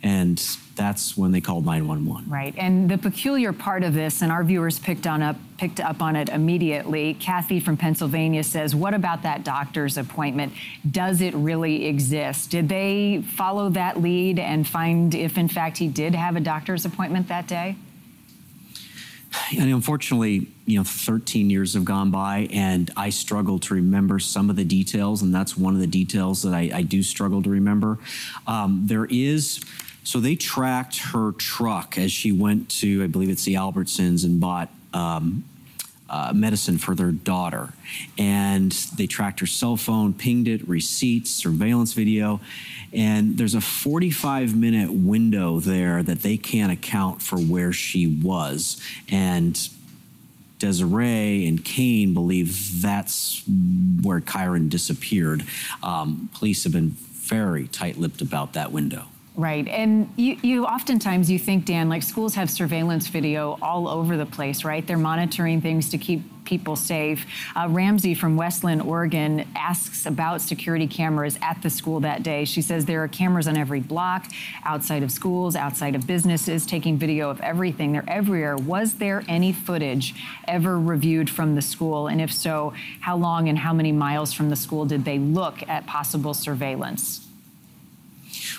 and 0.03 0.39
that's 0.77 1.17
when 1.17 1.33
they 1.33 1.41
called 1.41 1.67
911. 1.67 2.31
Right, 2.31 2.55
and 2.57 2.89
the 2.89 2.99
peculiar 2.99 3.53
part 3.53 3.83
of 3.83 3.95
this, 3.95 4.23
and 4.23 4.31
our 4.31 4.45
viewers 4.45 4.79
picked 4.79 5.07
on 5.07 5.23
up 5.23 5.37
picked 5.59 5.81
up 5.81 6.01
on 6.01 6.15
it 6.15 6.29
immediately. 6.29 7.15
Kathy 7.15 7.59
from 7.59 7.77
Pennsylvania 7.77 8.45
says, 8.45 8.77
"What 8.77 8.95
about 8.95 9.23
that 9.23 9.45
doctor's 9.45 9.97
appointment? 9.97 10.53
Does 10.89 11.21
it 11.21 11.35
really 11.35 11.87
exist? 11.87 12.51
Did 12.51 12.69
they 12.69 13.25
follow 13.37 13.69
that 13.71 14.01
lead 14.01 14.39
and 14.39 14.67
find 14.67 15.15
if, 15.15 15.37
in 15.37 15.49
fact, 15.49 15.79
he 15.79 15.89
did 15.89 16.15
have 16.15 16.37
a 16.37 16.41
doctor's 16.41 16.85
appointment 16.85 17.29
that 17.29 17.49
day?" 17.49 17.77
And 19.59 19.71
unfortunately, 19.71 20.49
you 20.65 20.79
know, 20.79 20.85
13 20.85 21.51
years 21.51 21.75
have 21.75 21.85
gone 21.85 22.11
by, 22.11 22.49
and 22.51 22.91
I 22.97 23.11
struggle 23.11 23.59
to 23.61 23.75
remember 23.75 24.19
some 24.19 24.49
of 24.51 24.57
the 24.57 24.65
details, 24.65 25.23
and 25.23 25.35
that's 25.35 25.57
one 25.57 25.75
of 25.75 25.81
the 25.81 25.87
details 25.87 26.43
that 26.43 26.55
I, 26.55 26.71
I 26.73 26.83
do 26.83 27.03
struggle 27.03 27.43
to 27.43 27.51
remember. 27.51 27.99
Um, 28.47 28.83
there 28.87 29.07
is, 29.07 29.61
so 30.09 30.21
they 30.21 30.37
tracked 30.37 30.97
her 31.13 31.33
truck 31.33 31.99
as 31.99 32.11
she 32.11 32.33
went 32.33 32.71
to, 32.81 33.05
I 33.05 33.09
believe 33.09 33.29
it's 33.29 33.45
the 33.45 33.57
Albertsons, 33.57 34.25
and 34.25 34.41
bought 34.41 34.71
um, 34.95 35.45
uh, 36.09 36.33
medicine 36.35 36.79
for 36.79 36.95
their 36.95 37.11
daughter. 37.11 37.75
And 38.17 38.73
they 38.97 39.07
tracked 39.07 39.41
her 39.41 39.47
cell 39.47 39.77
phone, 39.77 40.15
pinged 40.15 40.49
it, 40.49 40.67
receipts, 40.67 41.31
surveillance 41.31 41.93
video. 41.93 42.41
And 42.91 43.37
there's 43.37 43.55
a 43.55 43.61
45 43.61 44.57
minute 44.57 44.91
window 44.95 45.61
there 45.61 46.03
that 46.03 46.23
they 46.23 46.39
can't 46.39 46.73
account 46.73 47.21
for 47.21 47.37
where 47.37 47.75
she 47.75 48.07
was. 48.07 48.83
And 49.11 49.61
Desiree 50.59 51.47
and 51.47 51.63
Kaine 51.63 52.15
believe 52.15 52.81
that's 52.81 53.43
where 54.01 54.23
Kyron 54.23 54.71
disappeared. 54.71 55.45
Um, 55.83 56.31
police 56.33 56.65
have 56.65 56.73
been 56.73 56.89
very 56.89 57.69
tight 57.69 57.99
lipped 57.99 58.23
about 58.23 58.55
that 58.55 58.73
window. 58.73 59.05
Right. 59.39 59.69
And 59.69 60.13
you, 60.17 60.37
you 60.43 60.65
oftentimes 60.67 61.31
you 61.31 61.39
think, 61.39 61.65
Dan, 61.65 61.89
like 61.89 62.03
schools 62.03 62.35
have 62.35 62.51
surveillance 62.51 63.07
video 63.07 63.57
all 63.63 63.87
over 63.87 64.17
the 64.17 64.27
place, 64.27 64.65
right? 64.65 64.85
They're 64.85 64.99
monitoring 64.99 65.61
things 65.61 65.91
to 65.91 65.99
keep 65.99 66.23
people 66.45 66.75
safe. 66.75 67.25
Uh, 67.55 67.69
Ramsey 67.71 68.15
from 68.15 68.35
West 68.35 68.65
Linn, 68.65 68.81
Oregon 68.81 69.47
asks 69.55 70.07
about 70.07 70.41
security 70.41 70.89
cameras 70.89 71.39
at 71.41 71.63
the 71.63 71.71
school 71.71 72.01
that 72.01 72.25
day. 72.25 72.45
She 72.47 72.63
says 72.63 72.87
there 72.87 73.05
are 73.05 73.07
cameras 73.07 73.47
on 73.47 73.57
every 73.57 73.79
block, 73.79 74.27
outside 74.65 75.05
of 75.05 75.13
schools, 75.13 75.55
outside 75.55 75.95
of 75.95 76.05
businesses, 76.05 76.67
taking 76.67 76.99
video 76.99 77.31
of 77.31 77.41
everything. 77.41 77.93
They're 77.93 78.05
everywhere. 78.09 78.57
Was 78.57 78.95
there 78.95 79.23
any 79.29 79.53
footage 79.53 80.17
ever 80.49 80.81
reviewed 80.81 81.31
from 81.31 81.55
the 81.55 81.63
school? 81.63 82.09
And 82.09 82.21
if 82.21 82.33
so, 82.33 82.73
how 83.03 83.17
long 83.17 83.49
and 83.49 83.57
how 83.57 83.73
many 83.73 83.93
miles 83.93 84.33
from 84.33 84.51
the 84.51 84.57
school 84.57 84.85
did 84.85 85.05
they 85.05 85.21
look 85.21 85.63
at 85.69 85.87
possible 85.87 86.35
surveillance? 86.35 87.28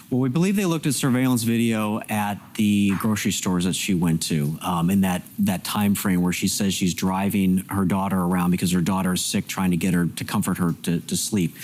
Well, 0.10 0.22
we 0.22 0.30
believe 0.30 0.56
they 0.56 0.66
looked 0.66 0.88
at 0.88 0.96
surveillance 0.96 1.44
video 1.44 2.00
at 2.10 2.40
the 2.56 2.94
grocery 2.98 3.32
stores 3.32 3.66
that 3.66 3.76
she 3.76 3.94
went 3.94 4.24
to 4.24 4.58
um, 4.64 4.90
in 4.90 5.02
that 5.02 5.22
that 5.38 5.64
time 5.64 5.94
frame 5.94 6.24
where 6.24 6.34
she 6.34 6.48
says 6.48 6.74
she's 6.74 6.96
driving 6.96 7.60
her 7.70 7.86
daughter 7.86 8.20
around 8.20 8.50
because 8.50 8.72
her 8.72 8.82
daughter 8.82 9.14
is 9.14 9.24
sick, 9.24 9.46
trying 9.46 9.70
to 9.70 9.78
get 9.78 9.94
her 9.94 10.08
to 10.08 10.24
comfort 10.24 10.58
her 10.58 10.74
to, 10.82 11.00
to 11.02 11.16
sleep. 11.16 11.56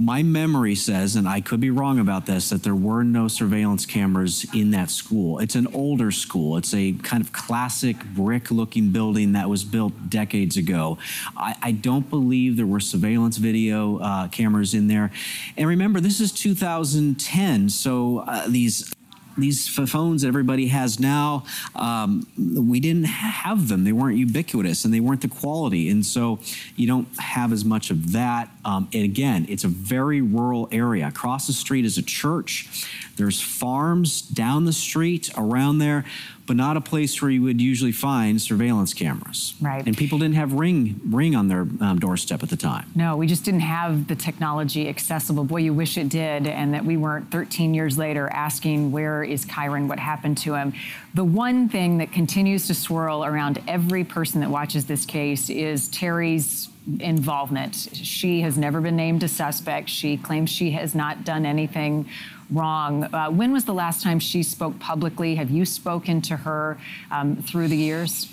My 0.00 0.22
memory 0.22 0.76
says, 0.76 1.16
and 1.16 1.28
I 1.28 1.40
could 1.40 1.58
be 1.58 1.70
wrong 1.70 1.98
about 1.98 2.24
this, 2.24 2.50
that 2.50 2.62
there 2.62 2.74
were 2.74 3.02
no 3.02 3.26
surveillance 3.26 3.84
cameras 3.84 4.46
in 4.54 4.70
that 4.70 4.90
school. 4.90 5.40
It's 5.40 5.56
an 5.56 5.66
older 5.74 6.12
school. 6.12 6.56
It's 6.56 6.72
a 6.72 6.92
kind 6.92 7.20
of 7.20 7.32
classic 7.32 7.96
brick 8.14 8.52
looking 8.52 8.90
building 8.90 9.32
that 9.32 9.48
was 9.48 9.64
built 9.64 10.08
decades 10.08 10.56
ago. 10.56 10.98
I, 11.36 11.56
I 11.60 11.72
don't 11.72 12.08
believe 12.08 12.56
there 12.56 12.64
were 12.64 12.78
surveillance 12.78 13.38
video 13.38 13.98
uh, 13.98 14.28
cameras 14.28 14.72
in 14.72 14.86
there. 14.86 15.10
And 15.56 15.66
remember, 15.66 15.98
this 15.98 16.20
is 16.20 16.30
2010, 16.30 17.68
so 17.68 18.18
uh, 18.18 18.46
these 18.46 18.94
these 19.38 19.68
phones 19.68 20.22
that 20.22 20.28
everybody 20.28 20.68
has 20.68 20.98
now, 21.00 21.44
um, 21.74 22.26
we 22.36 22.80
didn't 22.80 23.04
have 23.04 23.68
them. 23.68 23.84
They 23.84 23.92
weren't 23.92 24.16
ubiquitous 24.16 24.84
and 24.84 24.92
they 24.92 25.00
weren't 25.00 25.22
the 25.22 25.28
quality. 25.28 25.88
And 25.88 26.04
so 26.04 26.40
you 26.76 26.86
don't 26.86 27.08
have 27.18 27.52
as 27.52 27.64
much 27.64 27.90
of 27.90 28.12
that. 28.12 28.50
Um, 28.64 28.88
and 28.92 29.04
again, 29.04 29.46
it's 29.48 29.64
a 29.64 29.68
very 29.68 30.20
rural 30.20 30.68
area. 30.72 31.06
Across 31.06 31.46
the 31.46 31.52
street 31.52 31.84
is 31.84 31.98
a 31.98 32.02
church. 32.02 32.86
There's 33.16 33.40
farms 33.40 34.20
down 34.20 34.64
the 34.64 34.72
street 34.72 35.30
around 35.36 35.78
there 35.78 36.04
but 36.48 36.56
not 36.56 36.76
a 36.76 36.80
place 36.80 37.20
where 37.22 37.30
you 37.30 37.42
would 37.42 37.60
usually 37.60 37.92
find 37.92 38.40
surveillance 38.40 38.94
cameras. 38.94 39.54
Right. 39.60 39.86
And 39.86 39.96
people 39.96 40.18
didn't 40.18 40.34
have 40.34 40.54
Ring 40.54 41.00
Ring 41.08 41.36
on 41.36 41.46
their 41.46 41.60
um, 41.80 41.98
doorstep 42.00 42.42
at 42.42 42.48
the 42.48 42.56
time. 42.56 42.90
No, 42.96 43.16
we 43.16 43.26
just 43.26 43.44
didn't 43.44 43.60
have 43.60 44.08
the 44.08 44.16
technology 44.16 44.88
accessible. 44.88 45.44
Boy, 45.44 45.58
you 45.58 45.74
wish 45.74 45.96
it 45.96 46.08
did, 46.08 46.48
and 46.48 46.74
that 46.74 46.84
we 46.84 46.96
weren't 46.96 47.30
13 47.30 47.74
years 47.74 47.96
later 47.98 48.28
asking 48.32 48.90
where 48.90 49.22
is 49.22 49.44
Kyron, 49.44 49.86
what 49.86 49.98
happened 49.98 50.38
to 50.38 50.54
him. 50.54 50.72
The 51.14 51.24
one 51.24 51.68
thing 51.68 51.98
that 51.98 52.10
continues 52.10 52.66
to 52.68 52.74
swirl 52.74 53.24
around 53.24 53.62
every 53.68 54.02
person 54.02 54.40
that 54.40 54.50
watches 54.50 54.86
this 54.86 55.04
case 55.04 55.50
is 55.50 55.88
Terri's 55.88 56.70
involvement. 57.00 57.74
She 57.92 58.40
has 58.40 58.56
never 58.56 58.80
been 58.80 58.96
named 58.96 59.22
a 59.22 59.28
suspect. 59.28 59.90
She 59.90 60.16
claims 60.16 60.48
she 60.48 60.70
has 60.70 60.94
not 60.94 61.24
done 61.24 61.44
anything 61.44 62.08
wrong. 62.50 63.04
Uh, 63.04 63.30
when 63.30 63.52
was 63.52 63.64
the 63.64 63.74
last 63.74 64.02
time 64.02 64.18
she 64.18 64.42
spoke 64.42 64.78
publicly? 64.78 65.34
Have 65.34 65.50
you 65.50 65.64
spoken 65.64 66.20
to 66.22 66.36
her 66.36 66.78
um, 67.10 67.36
through 67.36 67.68
the 67.68 67.76
years? 67.76 68.28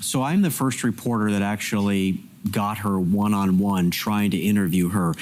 So 0.00 0.22
I'm 0.22 0.42
the 0.42 0.50
first 0.50 0.82
reporter 0.82 1.30
that 1.30 1.42
actually 1.42 2.20
got 2.50 2.78
her 2.78 2.98
one 2.98 3.34
on 3.34 3.58
one 3.58 3.90
trying 3.90 4.32
to 4.32 4.36
interview 4.36 4.88
her 4.88 5.14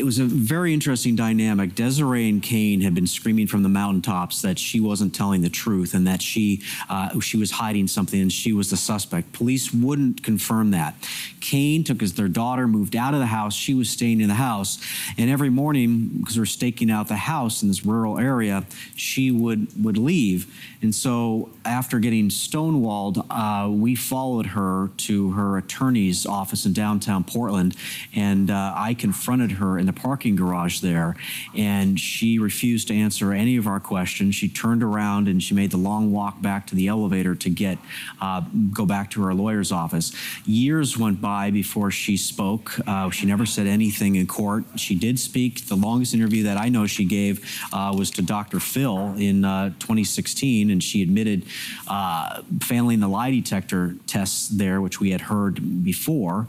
it 0.00 0.04
was 0.04 0.18
a 0.18 0.24
very 0.24 0.72
interesting 0.72 1.14
dynamic. 1.14 1.74
Desiree 1.74 2.26
and 2.30 2.42
Kaine 2.42 2.80
had 2.80 2.94
been 2.94 3.06
screaming 3.06 3.46
from 3.46 3.62
the 3.62 3.68
mountaintops 3.68 4.40
that 4.40 4.58
she 4.58 4.80
wasn't 4.80 5.14
telling 5.14 5.42
the 5.42 5.50
truth 5.50 5.92
and 5.92 6.06
that 6.06 6.22
she 6.22 6.62
uh, 6.88 7.20
she 7.20 7.36
was 7.36 7.50
hiding 7.50 7.86
something 7.86 8.18
and 8.18 8.32
she 8.32 8.54
was 8.54 8.70
the 8.70 8.78
suspect. 8.78 9.32
Police 9.32 9.74
wouldn't 9.74 10.22
confirm 10.22 10.70
that. 10.70 10.94
Kaine 11.40 11.84
took 11.84 12.00
his 12.00 12.14
their 12.14 12.28
daughter, 12.28 12.66
moved 12.66 12.96
out 12.96 13.12
of 13.12 13.20
the 13.20 13.26
house. 13.26 13.54
She 13.54 13.74
was 13.74 13.90
staying 13.90 14.22
in 14.22 14.28
the 14.28 14.34
house, 14.34 14.78
and 15.18 15.28
every 15.28 15.50
morning 15.50 16.08
because 16.18 16.38
we're 16.38 16.46
staking 16.46 16.90
out 16.90 17.08
the 17.08 17.16
house 17.16 17.60
in 17.60 17.68
this 17.68 17.84
rural 17.84 18.18
area, 18.18 18.64
she 18.96 19.30
would 19.30 19.68
would 19.84 19.98
leave. 19.98 20.46
And 20.80 20.94
so 20.94 21.50
after 21.66 21.98
getting 21.98 22.30
stonewalled, 22.30 23.26
uh, 23.28 23.68
we 23.70 23.94
followed 23.94 24.46
her 24.46 24.88
to 24.96 25.32
her 25.32 25.58
attorney's 25.58 26.24
office 26.24 26.64
in 26.64 26.72
downtown 26.72 27.22
Portland, 27.22 27.76
and 28.14 28.50
uh, 28.50 28.72
I 28.74 28.94
confronted 28.94 29.52
her 29.52 29.78
in 29.78 29.89
the 29.90 30.00
parking 30.00 30.36
garage 30.36 30.80
there, 30.80 31.16
and 31.56 31.98
she 31.98 32.38
refused 32.38 32.88
to 32.88 32.94
answer 32.94 33.32
any 33.32 33.56
of 33.56 33.66
our 33.66 33.80
questions. 33.80 34.34
She 34.34 34.48
turned 34.48 34.82
around 34.82 35.28
and 35.28 35.42
she 35.42 35.54
made 35.54 35.70
the 35.70 35.76
long 35.76 36.12
walk 36.12 36.40
back 36.40 36.66
to 36.68 36.74
the 36.74 36.88
elevator 36.88 37.34
to 37.34 37.50
get 37.50 37.78
uh, 38.20 38.42
go 38.72 38.86
back 38.86 39.10
to 39.12 39.22
her 39.22 39.34
lawyer's 39.34 39.72
office. 39.72 40.12
Years 40.44 40.96
went 40.96 41.20
by 41.20 41.50
before 41.50 41.90
she 41.90 42.16
spoke. 42.16 42.78
Uh, 42.86 43.10
she 43.10 43.26
never 43.26 43.46
said 43.46 43.66
anything 43.66 44.16
in 44.16 44.26
court. 44.26 44.64
She 44.76 44.94
did 44.94 45.18
speak. 45.18 45.66
The 45.66 45.76
longest 45.76 46.14
interview 46.14 46.44
that 46.44 46.56
I 46.56 46.68
know 46.68 46.86
she 46.86 47.04
gave 47.04 47.44
uh, 47.72 47.94
was 47.96 48.10
to 48.12 48.22
Dr. 48.22 48.60
Phil 48.60 49.14
in 49.18 49.44
uh, 49.44 49.70
2016, 49.80 50.70
and 50.70 50.82
she 50.82 51.02
admitted 51.02 51.44
uh, 51.88 52.42
failing 52.62 53.00
the 53.00 53.08
lie 53.08 53.30
detector 53.30 53.96
tests 54.06 54.48
there, 54.48 54.80
which 54.80 55.00
we 55.00 55.10
had 55.10 55.22
heard 55.22 55.82
before. 55.82 56.46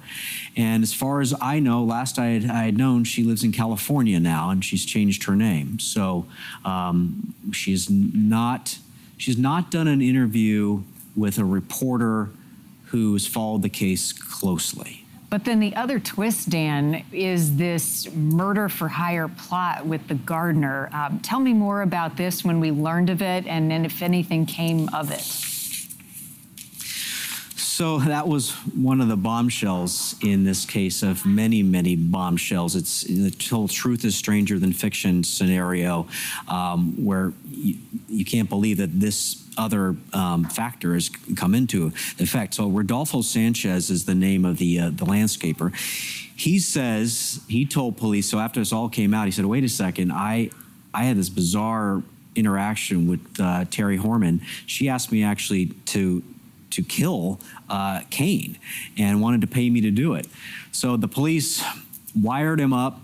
And 0.56 0.84
as 0.84 0.94
far 0.94 1.22
as 1.22 1.34
I 1.42 1.60
know, 1.60 1.84
last 1.84 2.20
I 2.20 2.28
had, 2.28 2.46
I 2.50 2.64
had 2.64 2.78
known, 2.78 3.04
she 3.04 3.24
lives 3.32 3.44
in 3.44 3.52
California 3.52 4.20
now, 4.20 4.50
and 4.50 4.64
she's 4.64 4.86
changed 4.86 5.24
her 5.24 5.36
name. 5.36 5.80
So 5.80 6.26
um, 6.66 7.34
she's 7.52 7.90
not 7.90 8.78
she's 9.18 9.38
not 9.38 9.72
done 9.72 9.88
an 9.88 10.02
interview 10.02 10.84
with 11.16 11.38
a 11.38 11.46
reporter 11.46 12.30
who's 12.86 13.26
followed 13.26 13.62
the 13.62 13.70
case 13.70 14.12
closely. 14.12 15.06
But 15.30 15.46
then 15.46 15.62
the 15.62 15.74
other 15.78 15.98
twist, 15.98 16.50
Dan, 16.50 17.06
is 17.14 17.56
this 17.56 18.12
murder 18.14 18.68
for 18.68 18.90
hire 18.90 19.30
plot 19.30 19.86
with 19.86 20.06
the 20.10 20.16
gardener. 20.16 20.90
Um, 20.92 21.22
tell 21.22 21.40
me 21.40 21.54
more 21.54 21.84
about 21.84 22.18
this 22.18 22.44
when 22.44 22.60
we 22.60 22.72
learned 22.72 23.10
of 23.10 23.22
it, 23.22 23.48
and 23.48 23.72
then 23.72 23.86
if 23.86 24.02
anything 24.02 24.46
came 24.46 24.90
of 24.90 25.10
it. 25.10 25.51
So 27.82 27.98
that 27.98 28.28
was 28.28 28.52
one 28.76 29.02
of 29.02 29.08
the 29.08 29.18
bombshells 29.18 30.14
in 30.22 30.44
this 30.44 30.66
case 30.66 31.02
of 31.02 31.26
many, 31.26 31.64
many 31.64 31.96
bombshells. 31.96 32.76
It's 32.76 33.02
the 33.02 33.36
whole 33.50 33.68
truth 33.68 34.06
is 34.06 34.16
stranger 34.16 34.60
than 34.60 34.72
fiction 34.72 35.24
scenario 35.24 36.08
um, 36.48 37.04
where 37.04 37.34
you, 37.50 37.78
you, 38.08 38.24
can't 38.24 38.48
believe 38.50 38.78
that 38.78 39.00
this 39.00 39.44
other 39.58 39.96
um, 40.14 40.46
factor 40.46 40.94
has 40.94 41.10
come 41.36 41.56
into 41.56 41.88
effect. 42.20 42.54
So 42.54 42.70
Rodolfo 42.70 43.24
Sanchez 43.24 43.90
is 43.90 44.06
the 44.06 44.14
name 44.14 44.46
of 44.46 44.60
the 44.60 44.80
uh, 44.80 44.90
the 44.92 45.08
landscaper. 45.08 45.76
He 46.36 46.60
says 46.60 47.42
he 47.48 47.66
told 47.66 47.98
police. 47.98 48.30
So 48.30 48.38
after 48.38 48.60
this 48.60 48.72
all 48.72 48.90
came 48.90 49.12
out, 49.16 49.26
he 49.26 49.32
said, 49.32 49.46
"Wait 49.46 49.64
a 49.64 49.70
second, 49.70 50.12
I 50.12 50.52
I 50.94 51.06
had 51.06 51.18
this 51.18 51.30
bizarre." 51.30 52.04
interaction 52.34 53.10
with 53.10 53.20
uh, 53.42 53.66
Terri 53.66 54.00
Horman, 54.00 54.40
she 54.66 54.88
asked 54.88 55.12
me 55.12 55.22
actually 55.22 55.66
to 55.88 56.24
to 56.72 56.82
kill 56.82 57.40
uh, 57.70 58.02
Kaine 58.10 58.58
and 58.98 59.22
wanted 59.22 59.42
to 59.42 59.48
pay 59.48 59.70
me 59.70 59.82
to 59.82 59.92
do 59.92 60.14
it. 60.14 60.28
So 60.72 60.98
the 60.98 61.08
police 61.08 61.64
wired 62.20 62.60
him 62.60 62.74
up, 62.74 63.00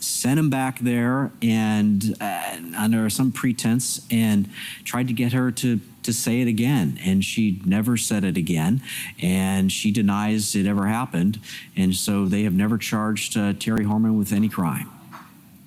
sent 0.00 0.38
him 0.38 0.50
back 0.50 0.78
there, 0.80 1.32
and 1.42 2.16
uh, 2.20 2.56
under 2.76 3.08
some 3.10 3.32
pretense, 3.32 4.06
and 4.10 4.48
tried 4.84 5.08
to 5.08 5.14
get 5.14 5.32
her 5.32 5.50
to 5.52 5.80
to 6.02 6.14
say 6.14 6.40
it 6.40 6.48
again. 6.48 6.98
And 7.04 7.22
she 7.22 7.60
never 7.64 7.96
said 7.98 8.24
it 8.24 8.36
again, 8.36 8.82
and 9.20 9.70
she 9.70 9.90
denies 9.90 10.56
it 10.56 10.66
ever 10.66 10.86
happened. 10.86 11.38
And 11.76 11.94
so 11.94 12.24
they 12.24 12.44
have 12.44 12.54
never 12.54 12.78
charged 12.78 13.36
uh, 13.36 13.52
Terri 13.52 13.84
Horman 13.84 14.16
with 14.16 14.32
any 14.32 14.48
crime 14.48 14.90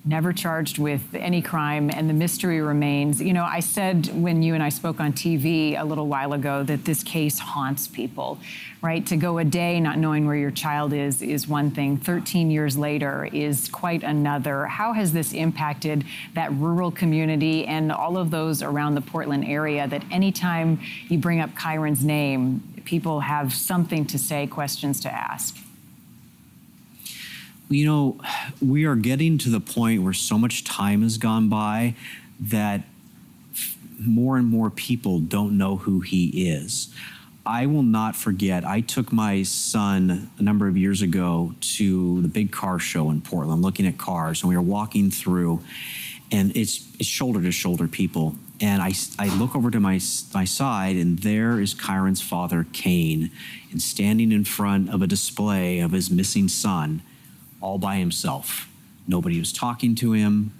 never 0.06 0.34
charged 0.34 0.78
with 0.78 1.14
any 1.14 1.40
crime, 1.40 1.90
and 1.90 2.10
the 2.10 2.14
mystery 2.14 2.60
remains. 2.60 3.22
You 3.22 3.32
know, 3.32 3.44
I 3.44 3.60
said 3.60 4.08
when 4.22 4.42
you 4.42 4.52
and 4.52 4.62
I 4.62 4.68
spoke 4.68 5.00
on 5.00 5.14
TV 5.14 5.80
a 5.80 5.84
little 5.84 6.08
while 6.08 6.34
ago 6.34 6.62
that 6.62 6.84
this 6.84 7.02
case 7.02 7.38
haunts 7.38 7.88
people, 7.88 8.38
right? 8.82 9.06
To 9.06 9.16
go 9.16 9.38
a 9.38 9.44
day 9.44 9.80
not 9.80 9.96
knowing 9.96 10.26
where 10.26 10.36
your 10.36 10.50
child 10.50 10.92
is 10.92 11.22
is 11.22 11.48
one 11.48 11.70
thing. 11.70 11.96
13 11.96 12.50
years 12.50 12.76
later 12.76 13.30
is 13.32 13.68
quite 13.70 14.02
another. 14.02 14.66
How 14.66 14.92
has 14.92 15.14
this 15.14 15.32
impacted 15.32 16.04
that 16.34 16.52
rural 16.52 16.90
community 16.90 17.64
and 17.66 17.90
all 17.90 18.18
of 18.18 18.30
those 18.30 18.62
around 18.62 18.96
the 18.96 19.00
Portland 19.00 19.46
area 19.46 19.88
that 19.88 20.04
anytime 20.10 20.80
you 21.08 21.16
bring 21.16 21.40
up 21.40 21.54
Kyron's 21.54 22.04
name, 22.04 22.62
people 22.84 23.20
have 23.20 23.54
something 23.54 24.04
to 24.04 24.18
say, 24.18 24.46
questions 24.46 25.00
to 25.00 25.10
ask? 25.10 25.63
You 27.68 27.86
know, 27.86 28.20
we 28.60 28.84
are 28.84 28.96
getting 28.96 29.38
to 29.38 29.50
the 29.50 29.60
point 29.60 30.02
where 30.02 30.12
so 30.12 30.38
much 30.38 30.64
time 30.64 31.02
has 31.02 31.16
gone 31.16 31.48
by 31.48 31.94
that 32.40 32.82
more 33.98 34.36
and 34.36 34.48
more 34.48 34.70
people 34.70 35.18
don't 35.18 35.56
know 35.56 35.76
who 35.76 36.00
he 36.00 36.48
is. 36.48 36.92
I 37.46 37.66
will 37.66 37.82
not 37.82 38.16
forget. 38.16 38.64
I 38.64 38.80
took 38.80 39.12
my 39.12 39.42
son 39.42 40.30
a 40.38 40.42
number 40.42 40.66
of 40.66 40.76
years 40.76 41.02
ago 41.02 41.54
to 41.76 42.22
the 42.22 42.28
big 42.28 42.50
car 42.50 42.78
show 42.78 43.10
in 43.10 43.20
Portland, 43.20 43.60
looking 43.62 43.86
at 43.86 43.98
cars, 43.98 44.42
and 44.42 44.48
we 44.48 44.56
were 44.56 44.62
walking 44.62 45.10
through, 45.10 45.62
and 46.32 46.56
it's 46.56 46.88
it's 46.98 47.08
shoulder 47.08 47.42
to 47.42 47.52
shoulder 47.52 47.86
people. 47.86 48.36
And 48.60 48.80
I, 48.80 48.92
I 49.18 49.28
look 49.36 49.54
over 49.54 49.70
to 49.70 49.78
my 49.78 50.00
my 50.32 50.44
side, 50.44 50.96
and 50.96 51.18
there 51.18 51.60
is 51.60 51.74
Kyron's 51.74 52.22
father, 52.22 52.66
Kaine, 52.72 53.30
and 53.70 53.82
standing 53.82 54.32
in 54.32 54.44
front 54.44 54.88
of 54.88 55.02
a 55.02 55.06
display 55.06 55.80
of 55.80 55.92
his 55.92 56.10
missing 56.10 56.48
son 56.48 57.02
all 57.64 57.78
by 57.78 57.96
himself. 57.96 58.68
Nobody 59.08 59.38
was 59.38 59.52
talking 59.52 59.94
to 59.96 60.12
him, 60.12 60.52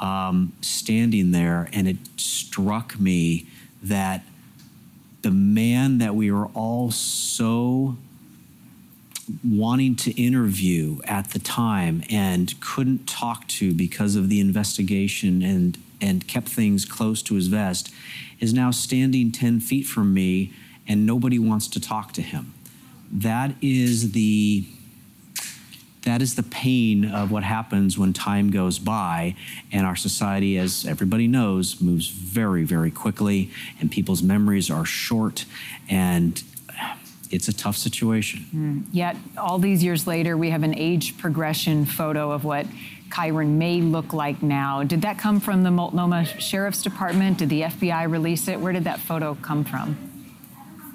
um, 0.00 0.52
standing 0.60 1.30
there, 1.30 1.68
and 1.72 1.86
it 1.86 1.96
struck 2.16 2.98
me 2.98 3.46
that 3.82 4.24
the 5.22 5.30
man 5.30 5.98
that 5.98 6.16
we 6.16 6.30
were 6.32 6.46
all 6.46 6.90
so 6.90 7.96
wanting 9.48 9.94
to 9.94 10.10
interview 10.20 10.98
at 11.04 11.30
the 11.30 11.38
time 11.38 12.02
and 12.10 12.58
couldn't 12.60 13.06
talk 13.06 13.46
to 13.46 13.72
because 13.72 14.16
of 14.16 14.28
the 14.28 14.40
investigation 14.40 15.42
and 15.42 15.78
and 16.00 16.28
kept 16.28 16.48
things 16.48 16.84
close 16.84 17.22
to 17.22 17.34
his 17.34 17.48
vest 17.48 17.92
is 18.38 18.54
now 18.54 18.70
standing 18.70 19.30
10 19.32 19.58
feet 19.60 19.84
from 19.84 20.14
me 20.14 20.52
and 20.86 21.04
nobody 21.04 21.38
wants 21.38 21.68
to 21.68 21.80
talk 21.80 22.12
to 22.12 22.22
him 22.22 22.54
that 23.12 23.54
is 23.60 24.12
the 24.12 24.64
that 26.02 26.22
is 26.22 26.34
the 26.36 26.42
pain 26.42 27.04
of 27.04 27.30
what 27.30 27.42
happens 27.42 27.98
when 27.98 28.12
time 28.12 28.50
goes 28.50 28.78
by 28.78 29.34
and 29.72 29.86
our 29.86 29.96
society 29.96 30.58
as 30.58 30.86
everybody 30.86 31.26
knows 31.26 31.80
moves 31.80 32.08
very 32.08 32.64
very 32.64 32.90
quickly 32.90 33.50
and 33.80 33.90
people's 33.90 34.22
memories 34.22 34.70
are 34.70 34.84
short 34.84 35.44
and 35.88 36.42
it's 37.30 37.48
a 37.48 37.52
tough 37.52 37.76
situation 37.76 38.46
mm. 38.54 38.82
yet 38.92 39.16
all 39.36 39.58
these 39.58 39.82
years 39.82 40.06
later 40.06 40.36
we 40.36 40.50
have 40.50 40.62
an 40.62 40.74
age 40.76 41.18
progression 41.18 41.84
photo 41.84 42.30
of 42.30 42.44
what 42.44 42.66
Kyron 43.10 43.56
may 43.56 43.80
look 43.80 44.12
like 44.12 44.42
now. 44.42 44.82
Did 44.82 45.02
that 45.02 45.18
come 45.18 45.40
from 45.40 45.62
the 45.62 45.70
Multnomah 45.70 46.26
Sheriff's 46.26 46.82
Department? 46.82 47.38
Did 47.38 47.48
the 47.48 47.62
FBI 47.62 48.10
release 48.10 48.48
it? 48.48 48.60
Where 48.60 48.72
did 48.72 48.84
that 48.84 49.00
photo 49.00 49.34
come 49.40 49.64
from? 49.64 49.96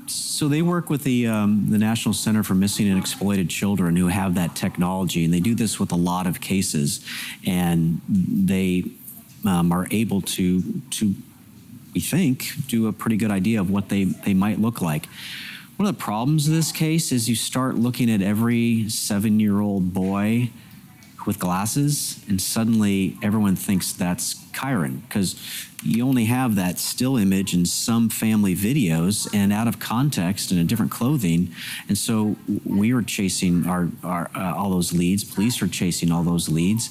So 0.07 0.47
they 0.47 0.61
work 0.61 0.89
with 0.89 1.03
the 1.03 1.27
um, 1.27 1.69
the 1.69 1.77
National 1.77 2.13
Center 2.13 2.43
for 2.43 2.53
Missing 2.53 2.89
and 2.89 2.99
Exploited 2.99 3.49
Children, 3.49 3.95
who 3.95 4.07
have 4.07 4.35
that 4.35 4.55
technology, 4.55 5.23
and 5.25 5.33
they 5.33 5.39
do 5.39 5.55
this 5.55 5.79
with 5.79 5.91
a 5.91 5.95
lot 5.95 6.27
of 6.27 6.41
cases, 6.41 7.05
and 7.45 8.01
they 8.07 8.83
um, 9.45 9.71
are 9.71 9.87
able 9.91 10.21
to 10.21 10.61
to 10.91 11.15
we 11.93 12.01
think 12.01 12.51
do 12.67 12.87
a 12.87 12.93
pretty 12.93 13.17
good 13.17 13.31
idea 13.31 13.59
of 13.59 13.69
what 13.69 13.89
they 13.89 14.05
they 14.05 14.33
might 14.33 14.59
look 14.59 14.81
like. 14.81 15.07
One 15.77 15.87
of 15.87 15.95
the 15.95 16.03
problems 16.03 16.47
of 16.47 16.53
this 16.53 16.71
case 16.71 17.11
is 17.11 17.27
you 17.27 17.35
start 17.35 17.75
looking 17.75 18.09
at 18.11 18.21
every 18.21 18.89
seven 18.89 19.39
year 19.39 19.59
old 19.59 19.93
boy 19.93 20.51
with 21.25 21.39
glasses, 21.39 22.23
and 22.27 22.41
suddenly 22.41 23.17
everyone 23.21 23.55
thinks 23.55 23.93
that's 23.93 24.35
Kyron 24.51 25.01
because 25.07 25.35
you 25.85 26.07
only 26.07 26.25
have 26.25 26.55
that 26.55 26.79
still 26.79 27.17
image 27.17 27.53
in 27.53 27.65
some 27.65 28.09
family 28.09 28.55
videos 28.55 29.27
and 29.33 29.51
out 29.51 29.67
of 29.67 29.79
context 29.79 30.51
and 30.51 30.59
in 30.59 30.67
different 30.67 30.91
clothing. 30.91 31.53
And 31.87 31.97
so 31.97 32.35
we 32.65 32.93
were 32.93 33.03
chasing 33.03 33.67
our, 33.67 33.89
our 34.03 34.29
uh, 34.35 34.53
all 34.55 34.69
those 34.69 34.93
leads. 34.93 35.23
Police 35.23 35.61
are 35.61 35.67
chasing 35.67 36.11
all 36.11 36.23
those 36.23 36.49
leads. 36.49 36.89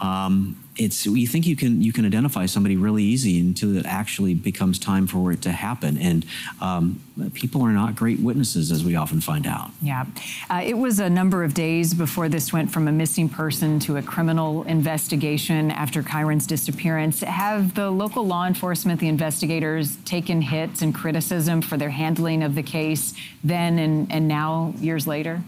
Um, 0.00 0.56
it's 0.80 1.04
you 1.04 1.26
think 1.26 1.46
you 1.46 1.56
can 1.56 1.82
you 1.82 1.92
can 1.92 2.06
identify 2.06 2.46
somebody 2.46 2.76
really 2.76 3.02
easy 3.02 3.38
until 3.38 3.76
it 3.76 3.84
actually 3.84 4.34
becomes 4.34 4.78
time 4.78 5.06
for 5.06 5.30
it 5.30 5.42
to 5.42 5.52
happen 5.52 5.98
and 5.98 6.24
um, 6.60 7.00
people 7.34 7.62
are 7.62 7.72
not 7.72 7.94
great 7.94 8.18
witnesses 8.20 8.72
as 8.72 8.82
we 8.82 8.96
often 8.96 9.20
find 9.20 9.46
out 9.46 9.70
yeah 9.82 10.06
uh, 10.48 10.62
it 10.64 10.74
was 10.78 11.00
a 11.00 11.10
number 11.10 11.44
of 11.44 11.54
days 11.54 11.92
before 11.92 12.28
this 12.28 12.52
went 12.52 12.70
from 12.70 12.88
a 12.88 12.92
missing 12.92 13.28
person 13.28 13.78
to 13.78 13.96
a 13.98 14.02
criminal 14.02 14.62
investigation 14.64 15.70
after 15.70 16.02
Kyron's 16.02 16.46
disappearance 16.46 17.20
have 17.20 17.74
the 17.74 17.90
local 17.90 18.24
law 18.30 18.46
enforcement 18.46 18.98
the 19.00 19.08
investigators 19.08 19.96
taken 20.06 20.40
hits 20.40 20.80
and 20.80 20.94
criticism 20.94 21.60
for 21.60 21.76
their 21.76 21.90
handling 21.90 22.42
of 22.42 22.54
the 22.54 22.62
case 22.62 23.12
then 23.44 23.78
and, 23.78 24.10
and 24.10 24.26
now 24.26 24.72
years 24.78 25.06
later 25.06 25.42